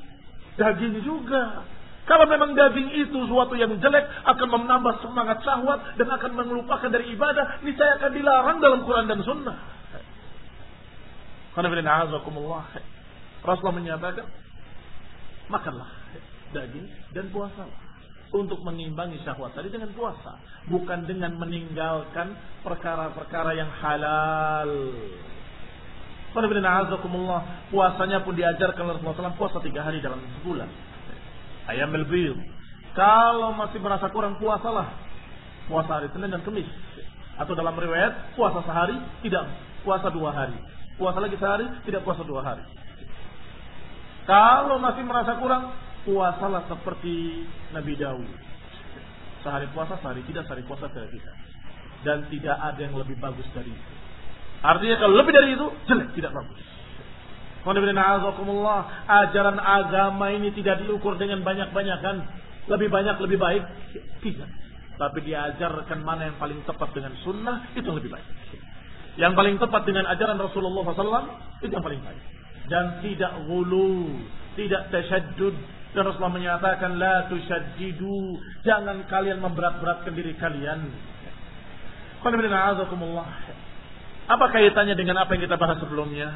Daging 0.60 1.00
juga. 1.08 1.64
Kalau 2.06 2.30
memang 2.30 2.54
daging 2.54 3.02
itu 3.02 3.18
suatu 3.26 3.58
yang 3.58 3.74
jelek 3.82 4.06
akan 4.30 4.46
menambah 4.46 5.02
semangat 5.02 5.42
syahwat 5.42 5.98
dan 5.98 6.06
akan 6.06 6.38
melupakan 6.38 6.86
dari 6.86 7.10
ibadah, 7.18 7.66
ini 7.66 7.74
saya 7.74 7.98
akan 7.98 8.12
dilarang 8.14 8.62
dalam 8.62 8.86
Quran 8.86 9.10
dan 9.10 9.26
Sunnah. 9.26 9.58
Rasulullah 13.42 13.74
menyatakan, 13.74 14.26
makanlah 15.52 15.90
daging 16.54 16.88
dan 17.12 17.30
puasa 17.30 17.68
untuk 18.34 18.60
mengimbangi 18.66 19.22
syahwat 19.24 19.56
tadi 19.56 19.72
dengan 19.72 19.94
puasa, 19.96 20.36
bukan 20.68 21.08
dengan 21.08 21.38
meninggalkan 21.40 22.36
perkara-perkara 22.66 23.56
yang 23.56 23.70
halal. 23.80 24.72
Puasanya 27.72 28.28
pun 28.28 28.36
diajarkan 28.36 28.82
oleh 28.84 29.00
Rasulullah 29.00 29.32
SAW 29.32 29.40
puasa 29.40 29.64
tiga 29.64 29.88
hari 29.88 30.04
dalam 30.04 30.20
sebulan. 30.42 30.68
Ayam 31.72 31.96
melbil. 31.96 32.36
Kalau 32.92 33.56
masih 33.56 33.80
merasa 33.80 34.12
kurang 34.12 34.36
puasalah. 34.36 34.92
Puasa 35.72 35.92
hari 35.96 36.12
Senin 36.12 36.36
dan 36.36 36.44
Kamis. 36.44 36.68
Atau 37.40 37.56
dalam 37.56 37.72
riwayat 37.72 38.36
puasa 38.36 38.60
sehari 38.68 39.00
tidak 39.24 39.48
puasa 39.88 40.12
dua 40.12 40.36
hari. 40.36 40.60
Puasa 41.00 41.24
lagi 41.24 41.40
sehari, 41.40 41.68
tidak 41.88 42.04
puasa 42.04 42.24
dua 42.28 42.44
hari. 42.44 42.64
Kalau 44.26 44.82
masih 44.82 45.06
merasa 45.06 45.38
kurang, 45.38 45.70
puasalah 46.06 46.66
seperti 46.66 47.46
Nabi 47.74 47.94
Daud. 47.98 48.30
Sehari 49.46 49.70
puasa, 49.70 50.02
sehari 50.02 50.26
tidak, 50.26 50.50
sehari 50.50 50.66
puasa, 50.66 50.90
sehari 50.90 51.14
tidak. 51.14 51.36
Dan 52.02 52.26
tidak 52.34 52.58
ada 52.58 52.82
yang 52.82 52.98
lebih 52.98 53.18
bagus 53.22 53.46
dari 53.54 53.70
itu. 53.70 53.94
Artinya 54.66 54.98
kalau 54.98 55.14
lebih 55.22 55.34
dari 55.34 55.54
itu, 55.54 55.68
jelek, 55.86 56.10
tidak 56.18 56.34
bagus. 56.34 56.62
Ajaran 59.06 59.58
agama 59.58 60.30
ini 60.34 60.54
tidak 60.54 60.86
diukur 60.86 61.18
dengan 61.18 61.42
banyak-banyakan. 61.42 62.16
Lebih 62.70 62.90
banyak, 62.94 63.16
lebih 63.22 63.38
baik. 63.42 63.64
Tidak. 64.22 64.50
Tapi 64.96 65.20
diajarkan 65.22 66.00
mana 66.02 66.30
yang 66.30 66.38
paling 66.38 66.62
tepat 66.66 66.94
dengan 66.94 67.14
sunnah, 67.26 67.74
itu 67.74 67.90
lebih 67.90 68.14
baik. 68.14 68.26
Yang 69.18 69.34
paling 69.34 69.56
tepat 69.58 69.82
dengan 69.86 70.06
ajaran 70.10 70.38
Rasulullah 70.38 70.86
SAW 70.94 71.26
itu 71.62 71.74
yang 71.74 71.86
paling 71.86 72.02
baik. 72.06 72.45
Dan 72.66 73.06
tidak 73.06 73.46
gulu, 73.46 74.10
tidak 74.58 74.90
tasyaddud. 74.90 75.56
Dan 75.96 76.12
Rasulullah 76.12 76.36
menyatakan 76.36 77.00
la 77.00 77.32
tusyaddidu, 77.32 78.36
jangan 78.68 79.08
kalian 79.08 79.40
memberat-beratkan 79.40 80.12
diri 80.12 80.36
kalian. 80.36 80.92
Apa 84.26 84.46
kaitannya 84.50 84.98
dengan 84.98 85.24
apa 85.24 85.38
yang 85.38 85.46
kita 85.46 85.56
bahas 85.56 85.78
sebelumnya 85.80 86.28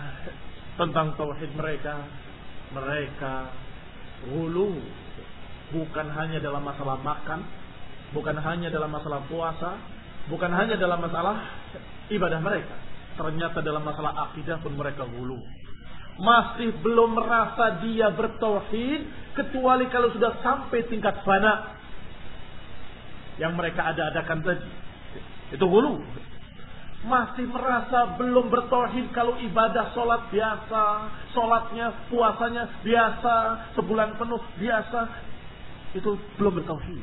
tentang 0.79 1.17
tauhid 1.19 1.51
mereka? 1.57 2.07
Mereka 2.69 3.33
gulu 4.29 4.77
bukan 5.73 6.07
hanya 6.13 6.37
dalam 6.37 6.61
masalah 6.61 7.01
makan, 7.01 7.41
bukan 8.13 8.37
hanya 8.37 8.69
dalam 8.69 8.93
masalah 8.93 9.25
puasa, 9.25 9.75
bukan 10.29 10.53
hanya 10.53 10.77
dalam 10.77 11.01
masalah 11.01 11.35
ibadah 12.13 12.39
mereka. 12.41 12.77
Ternyata 13.17 13.59
dalam 13.59 13.83
masalah 13.83 14.31
akidah 14.31 14.61
pun 14.63 14.77
mereka 14.77 15.03
hulu. 15.03 15.41
Masih 16.19 16.75
belum 16.83 17.15
merasa 17.15 17.79
dia 17.79 18.11
bertauhid 18.11 19.33
kecuali 19.39 19.87
kalau 19.87 20.11
sudah 20.11 20.35
sampai 20.43 20.83
tingkat 20.91 21.23
fana 21.23 21.79
yang 23.39 23.55
mereka 23.55 23.87
ada-adakan 23.95 24.43
tadi. 24.43 24.69
Itu 25.55 25.65
hulu. 25.65 26.03
Masih 27.07 27.47
merasa 27.47 28.19
belum 28.19 28.51
bertauhid 28.51 29.15
kalau 29.15 29.39
ibadah 29.39 29.95
sholat 29.95 30.27
biasa, 30.27 30.83
sholatnya, 31.31 32.11
puasanya 32.11 32.67
biasa, 32.83 33.35
sebulan 33.79 34.19
penuh 34.19 34.43
biasa, 34.59 34.99
itu 35.95 36.19
belum 36.35 36.59
bertauhid. 36.59 36.99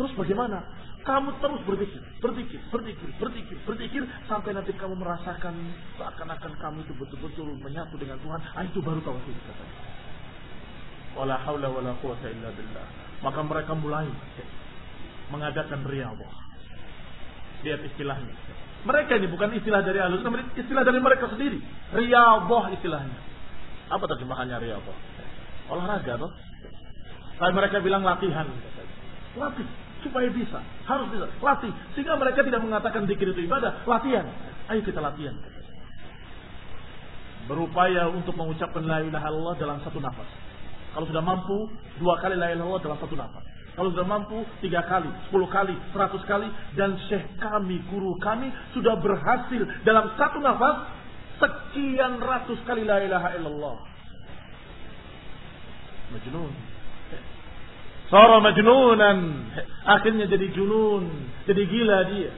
Terus 0.00 0.12
bagaimana? 0.16 0.64
Kamu 1.08 1.40
terus 1.40 1.64
berpikir, 1.64 2.04
berpikir, 2.20 2.60
berpikir, 2.68 3.08
berpikir, 3.16 3.56
berpikir 3.64 4.02
sampai 4.28 4.52
nanti 4.52 4.76
kamu 4.76 4.92
merasakan 4.92 5.56
seakan-akan 5.96 6.52
kamu 6.60 6.84
itu 6.84 6.92
betul-betul 7.00 7.48
menyatu 7.64 7.96
dengan 7.96 8.20
Tuhan. 8.20 8.36
Ah, 8.52 8.60
itu 8.60 8.84
baru 8.84 9.00
tauhid 9.00 9.32
katanya. 9.40 9.76
wala 11.16 11.40
haula 11.48 11.72
wala 11.72 11.96
illa 12.04 12.50
billah. 12.52 12.86
Maka 13.24 13.40
mereka 13.40 13.72
mulai 13.72 14.04
mengadakan 15.32 15.80
riyadhah. 15.88 16.34
Lihat 17.64 17.88
istilahnya. 17.88 18.36
Mereka 18.84 19.16
ini 19.16 19.32
bukan 19.32 19.48
istilah 19.56 19.80
dari 19.80 20.04
alus, 20.04 20.20
istilah 20.60 20.84
dari 20.84 21.00
mereka 21.00 21.32
sendiri. 21.32 21.56
Riyadhah 21.96 22.64
istilahnya. 22.76 23.18
Apa 23.88 24.04
terjemahannya 24.12 24.60
riyadhah? 24.60 24.96
Olahraga 25.72 26.20
toh. 26.20 26.36
Tapi 27.40 27.52
mereka 27.56 27.80
bilang 27.80 28.04
latihan. 28.04 28.44
Latih 29.40 29.77
supaya 30.04 30.28
bisa, 30.30 30.62
harus 30.86 31.06
bisa, 31.10 31.26
latih. 31.42 31.72
Sehingga 31.94 32.14
mereka 32.14 32.44
tidak 32.46 32.62
mengatakan 32.62 33.04
dikir 33.04 33.34
itu 33.34 33.44
ibadah, 33.44 33.82
latihan. 33.84 34.26
Ayo 34.70 34.80
kita 34.84 35.02
latihan. 35.02 35.34
Berupaya 37.48 38.12
untuk 38.12 38.36
mengucapkan 38.36 38.84
la 38.84 39.00
ilaha 39.00 39.26
illallah 39.32 39.56
dalam 39.56 39.78
satu 39.80 39.98
nafas. 39.98 40.28
Kalau 40.92 41.06
sudah 41.08 41.24
mampu, 41.24 41.68
dua 41.96 42.20
kali 42.20 42.36
la 42.36 42.52
ilaha 42.52 42.56
illallah 42.60 42.82
dalam 42.84 42.98
satu 43.00 43.16
nafas. 43.16 43.44
Kalau 43.78 43.94
sudah 43.94 44.06
mampu, 44.10 44.42
tiga 44.58 44.82
kali, 44.90 45.06
sepuluh 45.30 45.46
kali, 45.46 45.70
seratus 45.94 46.22
kali. 46.26 46.50
Dan 46.74 46.98
syekh 47.06 47.22
kami, 47.38 47.78
guru 47.86 48.18
kami 48.18 48.50
sudah 48.74 48.98
berhasil 48.98 49.62
dalam 49.86 50.10
satu 50.18 50.42
nafas 50.42 50.98
sekian 51.38 52.18
ratus 52.18 52.58
kali 52.66 52.82
la 52.82 52.98
ilaha 53.06 53.28
illallah. 53.38 53.76
Majnun. 56.10 56.77
Sara 58.08 58.40
majnunan. 58.40 59.18
Akhirnya 59.84 60.24
jadi 60.28 60.48
junun. 60.56 61.28
Jadi 61.44 61.62
gila 61.68 61.98
dia. 62.08 62.32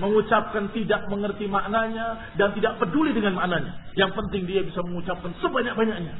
Mengucapkan 0.00 0.72
tidak 0.72 1.04
mengerti 1.08 1.48
maknanya 1.48 2.32
dan 2.36 2.52
tidak 2.56 2.80
peduli 2.80 3.12
dengan 3.12 3.36
maknanya. 3.36 3.72
Yang 3.96 4.12
penting 4.20 4.48
dia 4.48 4.60
bisa 4.64 4.84
mengucapkan 4.84 5.32
sebanyak-banyaknya. 5.40 6.14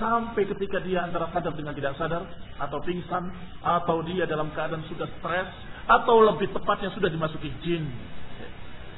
Sampai 0.00 0.48
ketika 0.48 0.80
dia 0.80 1.04
antara 1.04 1.28
sadar 1.36 1.52
dengan 1.52 1.76
tidak 1.76 1.92
sadar. 2.00 2.24
Atau 2.56 2.80
pingsan. 2.80 3.28
Atau 3.60 4.00
dia 4.08 4.24
dalam 4.24 4.48
keadaan 4.56 4.84
sudah 4.88 5.08
stres. 5.20 5.48
Atau 5.84 6.24
lebih 6.24 6.48
tepatnya 6.48 6.88
sudah 6.96 7.12
dimasuki 7.12 7.52
jin. 7.60 7.84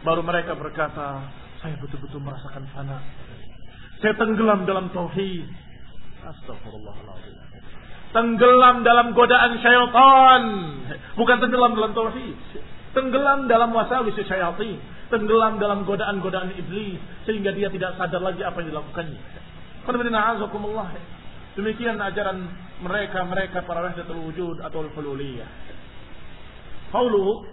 Baru 0.07 0.21
mereka 0.21 0.53
berkata, 0.55 1.33
saya 1.65 1.81
betul-betul 1.81 2.21
merasakan 2.21 2.69
fana. 2.77 3.01
Saya 4.05 4.15
tenggelam 4.21 4.69
dalam 4.69 4.93
tauhid. 4.93 5.49
Astagfirullahaladzim. 6.29 7.44
Tenggelam 8.15 8.87
dalam 8.87 9.11
godaan 9.11 9.59
syaitan. 9.59 10.43
Bukan 11.19 11.37
tenggelam 11.43 11.75
dalam 11.75 11.93
tauhid. 11.99 12.39
Tenggelam 12.95 13.51
dalam 13.51 13.75
wasawis 13.75 14.15
syaitan. 14.15 14.79
Tenggelam 15.11 15.59
dalam 15.59 15.83
godaan-godaan 15.83 16.55
iblis. 16.55 17.03
Sehingga 17.27 17.51
dia 17.51 17.67
tidak 17.75 17.99
sadar 17.99 18.23
lagi 18.23 18.47
apa 18.47 18.63
yang 18.63 18.71
dilakukannya. 18.71 19.23
Demikian 21.55 21.99
ajaran 21.99 22.39
mereka-mereka 22.83 23.67
para 23.67 23.83
wahdatul 23.83 24.31
wujud 24.31 24.63
atau 24.63 24.87
al-fululiyah. 24.87 25.51
Qauluhu 26.95 27.47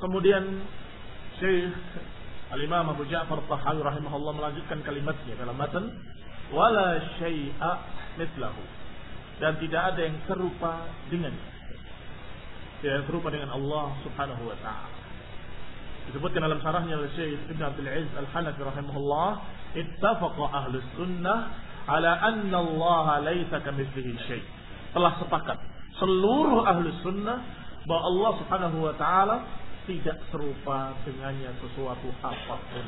kemudian 0.00 0.64
Syekh 1.36 1.72
Al-Imam 2.48 2.96
Abu 2.96 3.04
Ja'far 3.12 3.44
Tahawi 3.44 3.84
rahimahullah 3.84 4.32
melanjutkan 4.32 4.80
kalimatnya 4.80 5.36
dalam 5.36 5.52
matan 5.52 5.92
wala 6.48 6.96
syai'a 7.20 7.72
mithlahu 8.16 8.77
dan 9.38 9.58
tidak 9.62 9.82
ada 9.94 10.00
yang 10.02 10.18
serupa 10.26 10.86
dengan 11.10 11.34
tidak 12.78 12.94
yang 12.94 13.06
serupa 13.10 13.28
dengan 13.34 13.50
Allah 13.54 13.90
Subhanahu 14.06 14.42
wa 14.46 14.56
taala. 14.62 14.98
Disebutkan 16.08 16.40
dalam 16.40 16.62
syarahnya 16.62 16.94
oleh 16.96 17.10
Syekh 17.18 17.36
Ibn 17.52 17.62
Abdul 17.68 17.90
Aziz 17.90 18.12
Al-Hanafi 18.16 18.60
rahimahullah, 18.64 19.30
ittafaqa 19.76 20.44
ahlus 20.56 20.86
sunnah 20.96 21.52
ala 21.84 22.10
anna 22.22 22.58
Allah 22.64 23.28
laisa 23.28 23.60
kamitslihi 23.60 24.16
syai. 24.24 24.42
Telah 24.94 25.20
sepakat 25.20 25.58
seluruh 26.00 26.64
ahlus 26.64 26.96
sunnah 27.04 27.44
bahwa 27.84 28.02
Allah 28.08 28.30
Subhanahu 28.40 28.76
wa 28.88 28.94
taala 28.96 29.36
tidak 29.84 30.20
serupa 30.30 30.96
dengannya 31.02 31.50
sesuatu 31.60 32.08
apa 32.24 32.56
pun. 32.56 32.86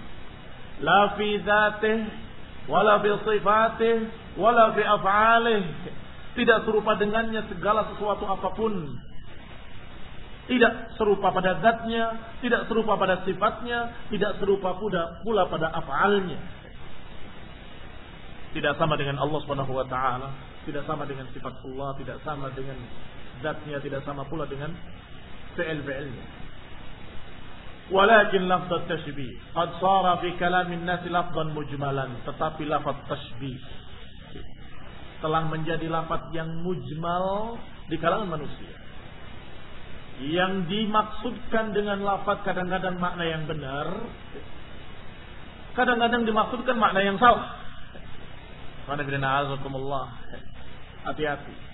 La 0.81 1.19
fi 1.19 1.41
dzatih 1.41 1.99
wala 2.69 3.05
fi 3.05 3.11
sifatih 3.27 3.97
wala 4.39 4.73
fi 4.73 4.83
af'alih 4.85 5.61
tidak 6.41 6.65
serupa 6.65 6.97
dengannya 6.97 7.45
segala 7.53 7.85
sesuatu 7.93 8.25
apa 8.25 8.49
pun. 8.57 8.97
Tidak 10.49 10.97
serupa 10.97 11.31
pada 11.31 11.61
zatnya, 11.61 12.35
tidak 12.41 12.65
serupa 12.67 12.97
pada 12.97 13.23
sifatnya, 13.23 14.09
tidak 14.09 14.41
serupa 14.41 14.75
pula, 14.81 15.45
pada 15.47 15.69
afalnya. 15.69 16.41
Tidak 18.51 18.75
sama 18.81 18.99
dengan 18.99 19.21
Allah 19.21 19.39
Subhanahu 19.47 19.71
wa 19.71 19.87
taala, 19.87 20.33
tidak 20.67 20.83
sama 20.89 21.07
dengan 21.07 21.29
sifat 21.31 21.55
Allah, 21.61 21.95
tidak 22.03 22.19
sama 22.27 22.51
dengan 22.57 22.75
zatnya, 23.45 23.79
tidak 23.79 24.03
sama 24.03 24.27
pula 24.27 24.49
dengan 24.49 24.75
fi'il-fi'ilnya. 25.55 26.25
Walakin 27.95 28.51
lafaz 28.51 28.91
tashbih 28.91 29.39
qad 29.55 29.71
sara 29.79 30.19
fi 30.19 30.35
kalamin 30.35 30.83
nas 30.83 31.05
lafzan 31.07 31.55
mujmalan, 31.55 32.17
tetapi 32.27 32.67
lafaz 32.67 32.99
tashbih 33.07 33.61
telah 35.21 35.47
menjadi 35.47 35.87
lafaz 35.87 36.33
yang 36.33 36.65
mujmal 36.65 37.57
di 37.89 37.97
kalangan 38.01 38.29
manusia. 38.29 38.75
Yang 40.21 40.69
dimaksudkan 40.69 41.73
dengan 41.73 42.05
lafaz 42.05 42.45
kadang-kadang 42.45 43.01
makna 43.01 43.25
yang 43.25 43.49
benar, 43.49 43.89
kadang-kadang 45.73 46.29
dimaksudkan 46.29 46.77
makna 46.77 47.01
yang 47.01 47.17
salah. 47.17 47.57
Hati-hati. 51.09 51.71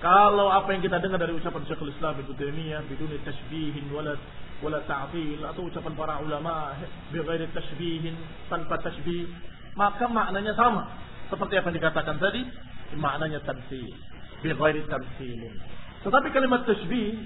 Kalau 0.00 0.48
apa 0.48 0.72
yang 0.72 0.80
kita 0.80 0.96
dengar 0.96 1.20
dari 1.20 1.36
ucapan 1.36 1.60
Syekhul 1.68 1.92
Islam 1.92 2.24
Ibnu 2.24 2.32
Taimiyah 2.32 2.88
biduni 2.88 3.20
tashbihin 3.20 3.92
wala 3.92 4.16
wala 4.64 4.80
ta'til 4.88 5.44
atau 5.44 5.68
ucapan 5.68 5.92
para 5.92 6.20
ulama 6.24 6.72
bi 7.12 7.20
ghairi 7.20 7.48
tashbihin 7.52 8.16
tanpa 8.48 8.80
tashbih 8.80 9.28
maka 9.76 10.08
maknanya 10.08 10.56
sama 10.56 10.88
seperti 11.29 11.53
apa 11.57 11.67
yang 11.73 11.77
dikatakan 11.81 12.17
tadi, 12.21 12.41
maknanya 12.95 13.41
tamsil. 13.43 13.91
Bi 14.43 14.49
ghairi 14.53 14.85
tamsilin. 14.85 15.53
Tetapi 16.05 16.27
kalimat 16.29 16.69
tasbih 16.69 17.17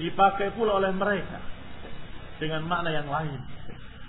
dipakai 0.00 0.56
pula 0.56 0.80
oleh 0.80 0.90
mereka 0.94 1.38
dengan 2.40 2.64
makna 2.64 2.90
yang 2.90 3.08
lain. 3.10 3.40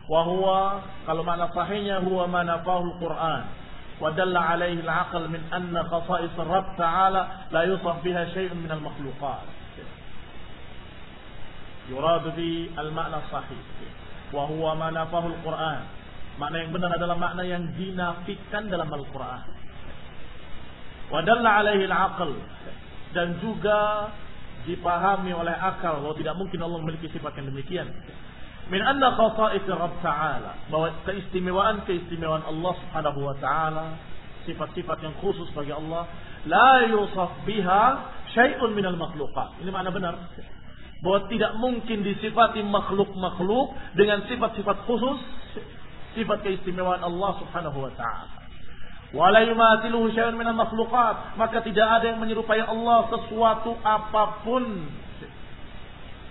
Wahwa 0.07 0.85
kalau 1.03 1.25
makna 1.25 1.51
sahihnya 1.51 1.99
huwa 2.05 2.29
mana 2.29 2.63
fahul 2.63 2.95
Quran. 3.01 3.65
ودل 3.95 4.37
عليه 4.37 4.83
العقل 4.83 5.31
من 5.31 5.39
أن 5.55 5.71
خصائص 5.83 6.35
الرب 6.39 6.65
تعالى 6.77 7.27
لا 7.51 7.61
يوصف 7.61 8.03
بها 8.03 8.25
شيء 8.35 8.51
من 8.51 8.67
المخلوقات 8.67 9.47
يراد 11.89 12.35
به 12.35 12.69
المعنى 12.79 13.15
الصحيح 13.15 13.65
وهو 14.33 14.75
ما 14.75 14.91
نفاه 14.91 15.25
القرآن 15.27 15.81
Makna 16.40 16.56
yang 16.64 16.72
benar 16.72 16.90
adalah 16.96 17.16
makna 17.20 17.44
yang 17.44 17.68
dinafikan 17.76 18.72
dalam 18.72 18.88
Al-Quran. 18.88 19.40
Wadalla 21.12 21.60
alaihi 21.60 21.84
al-aql. 21.84 22.32
Dan 23.12 23.36
juga 23.44 24.08
dipahami 24.64 25.36
oleh 25.36 25.52
akal 25.52 26.00
bahwa 26.00 26.16
tidak 26.16 26.34
mungkin 26.40 26.64
Allah 26.64 26.80
memiliki 26.80 27.12
sifat 27.12 27.36
yang 27.36 27.52
demikian. 27.52 27.92
Min 28.72 28.80
anna 28.80 29.12
khasa'is 29.20 29.68
Rabb 29.68 30.00
Ta'ala. 30.00 30.56
Bahwa 30.72 30.88
keistimewaan-keistimewaan 31.04 32.48
Allah 32.48 32.72
Subhanahu 32.88 33.20
wa 33.20 33.36
Ta'ala. 33.36 33.86
Sifat-sifat 34.48 35.04
yang 35.04 35.14
khusus 35.20 35.50
bagi 35.52 35.76
Allah. 35.76 36.08
La 36.48 36.88
yusaf 36.88 37.44
biha 37.44 37.84
syai'un 38.32 38.72
minal 38.72 38.96
makhlukat. 38.96 39.60
Ini 39.60 39.68
makna 39.68 39.92
benar. 39.92 40.16
Bahwa 41.04 41.28
tidak 41.28 41.52
mungkin 41.60 42.00
disifati 42.00 42.64
makhluk-makhluk 42.64 43.76
dengan 43.92 44.24
sifat-sifat 44.24 44.88
khusus 44.88 45.20
sifat 46.15 46.41
keistimewaan 46.41 47.03
Allah 47.03 47.31
Subhanahu 47.43 47.77
wa 47.85 47.91
taala. 47.93 48.45
Wala 49.15 49.43
yumathiluhu 49.47 50.11
syai'un 50.11 50.35
minal 50.35 50.57
makhluqat, 50.57 51.39
maka 51.39 51.63
tidak 51.63 51.87
ada 51.87 52.11
yang 52.11 52.19
menyerupai 52.19 52.59
Allah 52.59 53.07
sesuatu 53.11 53.79
apapun. 53.79 54.91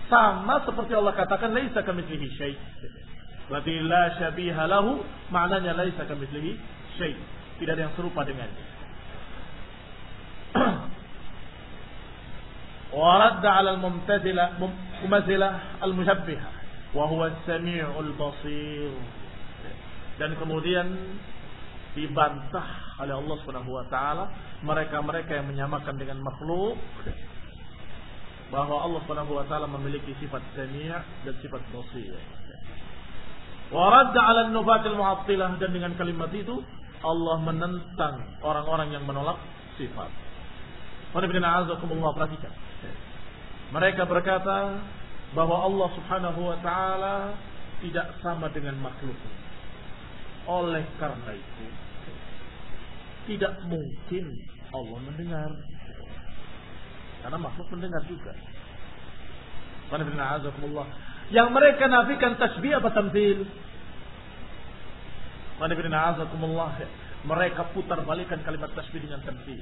Sama 0.05 0.61
seperti 0.61 0.93
Allah 0.93 1.17
katakan 1.17 1.49
laisa 1.49 1.81
kamitslihi 1.81 2.27
syai'. 2.37 2.57
Berarti 3.49 3.73
la 3.81 4.03
syabiha 4.21 4.63
lahu 4.69 5.01
maknanya 5.33 5.73
laisa 5.73 6.05
kamitslihi 6.05 6.51
syai'. 7.01 7.17
Tidak 7.57 7.73
ada 7.73 7.89
yang 7.89 7.95
serupa 7.97 8.21
dengannya. 8.21 8.75
ورد 12.95 13.43
على 13.45 13.69
الممتثلة 13.75 14.45
ممثلة 15.03 15.59
المشبهة 15.83 16.49
وهو 16.95 17.25
السميع 17.25 17.99
البصير 17.99 18.91
dan 20.20 20.36
kemudian 20.36 21.16
dibantah 21.96 23.00
oleh 23.00 23.16
Allah 23.16 23.36
Subhanahu 23.40 23.72
wa 23.72 23.84
taala 23.88 24.28
mereka-mereka 24.60 25.32
yang 25.40 25.48
menyamakan 25.48 25.96
dengan 25.96 26.20
makhluk 26.20 26.76
bahwa 28.52 28.84
Allah 28.84 29.00
Subhanahu 29.08 29.32
wa 29.40 29.44
taala 29.48 29.66
memiliki 29.66 30.12
sifat 30.20 30.44
sami' 30.52 30.92
dan 31.24 31.34
sifat 31.40 31.64
basir. 31.72 32.14
Wa 33.72 33.86
radda 33.88 34.20
'ala 34.20 34.40
an-nufat 34.50 34.84
al-mu'attilah 34.86 35.56
dan 35.56 35.70
dengan 35.72 35.96
kalimat 35.96 36.30
itu 36.36 36.60
Allah 37.00 37.36
menentang 37.40 38.36
orang-orang 38.44 38.92
yang 38.92 39.08
menolak 39.08 39.40
sifat. 39.80 40.10
perhatikan. 42.14 42.52
Mereka 43.70 44.02
berkata 44.04 44.78
bahwa 45.32 45.64
Allah 45.64 45.88
Subhanahu 45.96 46.40
wa 46.44 46.58
taala 46.60 47.16
tidak 47.80 48.18
sama 48.20 48.50
dengan 48.52 48.76
makhluk. 48.82 49.16
Oleh 50.50 50.82
karena 50.98 51.30
itu, 51.30 51.66
tidak 53.30 53.62
mungkin 53.70 54.24
Allah 54.74 54.98
mendengar. 55.06 55.50
Karena 57.22 57.38
makhluk 57.38 57.68
mendengar 57.70 58.02
juga. 58.10 58.34
Yang 61.30 61.48
mereka 61.54 61.84
nafikan 61.86 62.34
tasbih 62.34 62.74
apa 62.74 62.90
tamthil? 62.90 63.46
Mereka 67.20 67.62
putar 67.76 68.00
balikan 68.02 68.40
kalimat 68.42 68.72
tasbih 68.74 69.06
dengan 69.06 69.22
tamthil. 69.22 69.60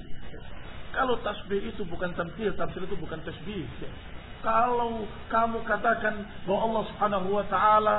Kalau 0.94 1.20
tasbih 1.20 1.68
itu 1.68 1.84
bukan 1.84 2.16
tamthil, 2.16 2.54
tamthil 2.56 2.88
itu 2.88 2.96
bukan 2.96 3.20
tasbih. 3.26 3.66
Kalau 4.40 5.04
kamu 5.28 5.66
katakan 5.66 6.22
bahwa 6.46 6.60
Allah 6.70 6.82
Subhanahu 6.94 7.28
wa 7.34 7.44
taala 7.50 7.96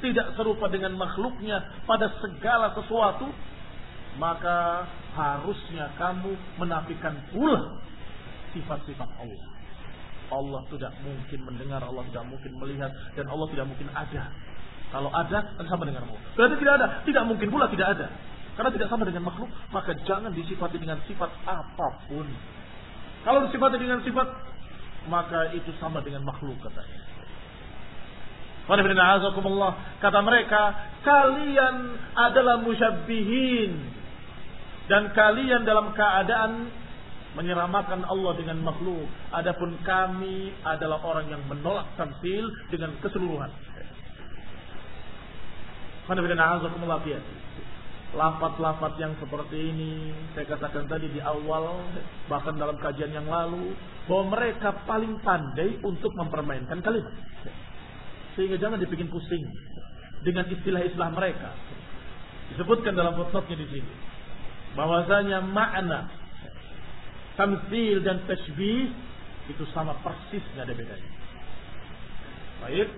tidak 0.00 0.36
serupa 0.36 0.66
dengan 0.68 0.96
makhluknya 0.96 1.60
pada 1.84 2.10
segala 2.20 2.72
sesuatu, 2.76 3.28
maka 4.18 4.84
harusnya 5.14 5.92
kamu 5.96 6.34
menafikan 6.58 7.14
pula 7.30 7.78
sifat-sifat 8.52 9.08
Allah. 9.20 9.44
Allah 10.30 10.62
tidak 10.70 10.92
mungkin 11.02 11.40
mendengar, 11.42 11.82
Allah 11.82 12.06
tidak 12.10 12.24
mungkin 12.30 12.52
melihat, 12.58 12.90
dan 13.18 13.26
Allah 13.26 13.46
tidak 13.50 13.66
mungkin 13.66 13.88
ada. 13.90 14.30
Kalau 14.90 15.10
ada, 15.14 15.38
kan 15.54 15.66
sama 15.70 15.86
dengan 15.86 16.06
Allah. 16.06 16.22
Berarti 16.34 16.56
tidak 16.58 16.74
ada. 16.82 16.86
Tidak 17.06 17.24
mungkin 17.26 17.48
pula 17.50 17.70
tidak 17.70 17.98
ada. 17.98 18.06
Karena 18.58 18.70
tidak 18.74 18.88
sama 18.90 19.06
dengan 19.06 19.22
makhluk, 19.26 19.50
maka 19.70 19.94
jangan 20.06 20.34
disifati 20.34 20.76
dengan 20.78 20.98
sifat 21.06 21.30
apa 21.46 21.86
pun. 22.10 22.26
Kalau 23.22 23.46
disifati 23.46 23.76
dengan 23.78 24.02
sifat, 24.02 24.26
maka 25.06 25.54
itu 25.54 25.70
sama 25.78 26.02
dengan 26.02 26.26
makhluk 26.26 26.58
katanya. 26.60 27.09
Kata 29.98 30.18
mereka, 30.22 30.62
kalian 31.02 31.76
adalah 32.14 32.62
musyabbihin. 32.62 33.98
Dan 34.86 35.10
kalian 35.14 35.66
dalam 35.66 35.90
keadaan 35.94 36.70
menyeramakan 37.34 38.02
Allah 38.06 38.32
dengan 38.38 38.58
makhluk. 38.62 39.06
Adapun 39.30 39.78
kami 39.86 40.50
adalah 40.66 40.98
orang 41.02 41.30
yang 41.30 41.42
menolak 41.46 41.86
tamsil 41.94 42.50
dengan 42.70 42.94
keseluruhan. 42.98 43.50
Lafat-lafat 48.10 48.98
yang 48.98 49.14
seperti 49.22 49.70
ini 49.70 50.10
saya 50.34 50.42
katakan 50.50 50.90
tadi 50.90 51.06
di 51.14 51.22
awal 51.22 51.86
bahkan 52.26 52.58
dalam 52.58 52.74
kajian 52.82 53.14
yang 53.14 53.30
lalu 53.30 53.70
bahwa 54.10 54.34
mereka 54.34 54.74
paling 54.82 55.14
pandai 55.22 55.78
untuk 55.86 56.10
mempermainkan 56.18 56.82
kalimat. 56.82 57.14
Sehingga 58.38 58.56
jangan 58.60 58.78
dibikin 58.78 59.10
pusing 59.10 59.46
dengan 60.22 60.46
istilah-istilah 60.46 61.10
mereka. 61.14 61.50
Disebutkan 62.54 62.98
dalam 62.98 63.14
footnote 63.14 63.54
di 63.54 63.66
sini 63.70 63.92
bahwasanya 64.74 65.42
makna 65.42 66.06
tamsil 67.34 68.06
dan 68.06 68.22
tashbih 68.26 68.90
itu 69.50 69.64
sama 69.74 69.98
persis 70.02 70.42
nggak 70.54 70.66
ada 70.66 70.74
bedanya. 70.74 71.10
Baik. 72.60 72.88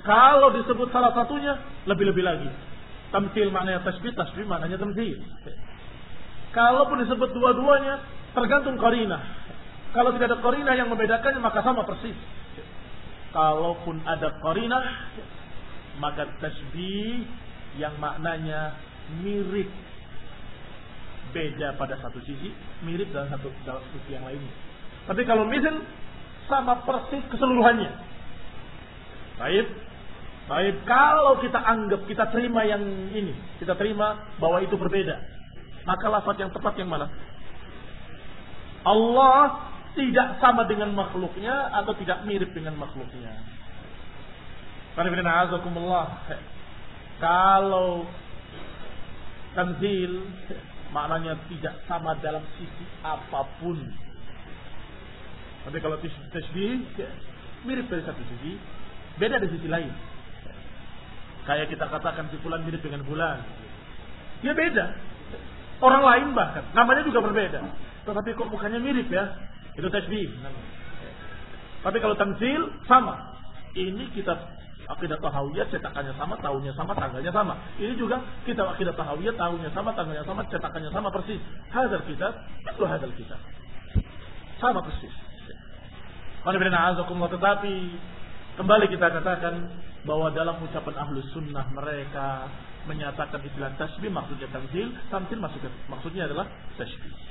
Kalau 0.00 0.48
disebut 0.56 0.88
salah 0.90 1.12
satunya 1.12 1.60
lebih-lebih 1.84 2.24
lagi. 2.24 2.50
Tamsil 3.12 3.52
maknanya 3.52 3.84
tashbih, 3.84 4.14
tashbih 4.16 4.48
maknanya 4.48 4.80
tamsil. 4.80 5.20
Kalaupun 6.50 7.04
disebut 7.04 7.30
dua-duanya 7.36 8.00
tergantung 8.34 8.80
karina. 8.80 9.18
Kalau 9.90 10.14
tidak 10.14 10.34
ada 10.34 10.38
karina 10.40 10.72
yang 10.78 10.88
membedakannya 10.88 11.42
maka 11.42 11.60
sama 11.62 11.82
persis. 11.84 12.16
Kalaupun 13.30 14.02
ada 14.02 14.42
karina 14.42 14.80
maka 16.02 16.26
tashbih 16.40 17.28
yang 17.78 17.94
maknanya 18.00 18.74
mirip 19.22 19.68
beda 21.30 21.78
pada 21.78 21.94
satu 22.02 22.18
sisi, 22.26 22.50
mirip 22.82 23.10
dalam 23.14 23.30
satu 23.30 23.52
dalam 23.62 23.84
sisi 23.94 24.18
yang 24.18 24.26
lainnya. 24.26 24.50
Tapi 25.06 25.22
kalau 25.26 25.46
misal 25.46 25.78
sama 26.50 26.82
persis 26.82 27.22
keseluruhannya. 27.30 27.90
Baik. 29.38 29.66
Baik, 30.50 30.82
kalau 30.82 31.38
kita 31.38 31.62
anggap, 31.62 32.02
kita 32.10 32.26
terima 32.34 32.66
yang 32.66 32.82
ini, 33.14 33.30
kita 33.62 33.78
terima 33.78 34.26
bahwa 34.42 34.58
itu 34.58 34.74
berbeda. 34.74 35.14
Maka 35.86 36.10
lafaz 36.10 36.34
yang 36.42 36.50
tepat 36.50 36.74
yang 36.74 36.90
mana? 36.90 37.06
Allah 38.82 39.70
tidak 39.98 40.38
sama 40.38 40.66
dengan 40.70 40.94
makhluknya 40.94 41.70
atau 41.74 41.92
tidak 41.98 42.22
mirip 42.26 42.50
dengan 42.54 42.78
makhluknya. 42.78 43.34
Kalau 47.20 48.06
tanzil 49.54 50.12
maknanya 50.90 51.38
tidak 51.50 51.74
sama 51.86 52.18
dalam 52.22 52.42
sisi 52.58 52.84
apa 53.02 53.46
pun. 53.58 53.78
Tapi 55.66 55.76
kalau 55.78 56.00
tasbih 56.32 56.80
mirip 57.68 57.86
dari 57.92 58.02
satu 58.06 58.22
sisi, 58.24 58.56
beda 59.20 59.36
dari 59.38 59.52
sisi 59.52 59.68
lain. 59.68 59.92
Kayak 61.44 61.72
kita 61.72 61.84
katakan 61.88 62.30
si 62.30 62.36
bulan 62.40 62.62
mirip 62.64 62.80
dengan 62.80 63.02
bulan. 63.04 63.42
Ya 64.40 64.56
beda. 64.56 64.86
Orang 65.80 66.04
lain 66.04 66.26
bahkan 66.36 66.64
namanya 66.76 67.04
juga 67.04 67.24
berbeda. 67.24 67.60
Tetapi 68.04 68.28
kok 68.36 68.48
mukanya 68.52 68.80
mirip 68.80 69.08
ya? 69.08 69.28
Itu 69.76 69.88
tasbih. 69.90 70.28
Tapi 71.80 71.96
kalau 72.00 72.14
tamsil 72.16 72.70
sama. 72.84 73.30
Ini 73.70 74.10
kita 74.10 74.34
akidah 74.90 75.18
tahawiyah 75.22 75.70
cetakannya 75.70 76.14
sama, 76.18 76.34
tahunnya 76.42 76.74
sama, 76.74 76.92
tanggalnya 76.98 77.30
sama. 77.30 77.54
Ini 77.78 77.94
juga 77.94 78.18
kita 78.42 78.66
akidah 78.66 78.94
tahawiyah 78.98 79.38
tahunnya 79.38 79.70
sama, 79.70 79.94
tanggalnya 79.94 80.26
sama, 80.26 80.42
cetakannya 80.50 80.90
sama 80.90 81.08
persis. 81.14 81.38
Hadal 81.70 82.02
kitab, 82.04 82.34
itu 82.66 82.82
hadal 82.82 83.14
kitab. 83.14 83.38
Sama 84.58 84.82
persis. 84.82 85.14
Tetapi 86.40 87.74
kembali 88.58 88.86
kita 88.90 89.06
katakan 89.12 89.54
bahwa 90.08 90.32
dalam 90.32 90.56
ucapan 90.64 90.94
ahlus 90.96 91.28
sunnah 91.36 91.68
mereka 91.76 92.48
menyatakan 92.88 93.44
istilah 93.44 93.76
tasbih 93.76 94.08
maksudnya 94.08 94.48
tamsil, 94.48 94.88
tamsil 95.12 95.38
maksudnya, 95.38 95.70
maksudnya 95.86 96.22
adalah 96.26 96.48
tasbih. 96.80 97.29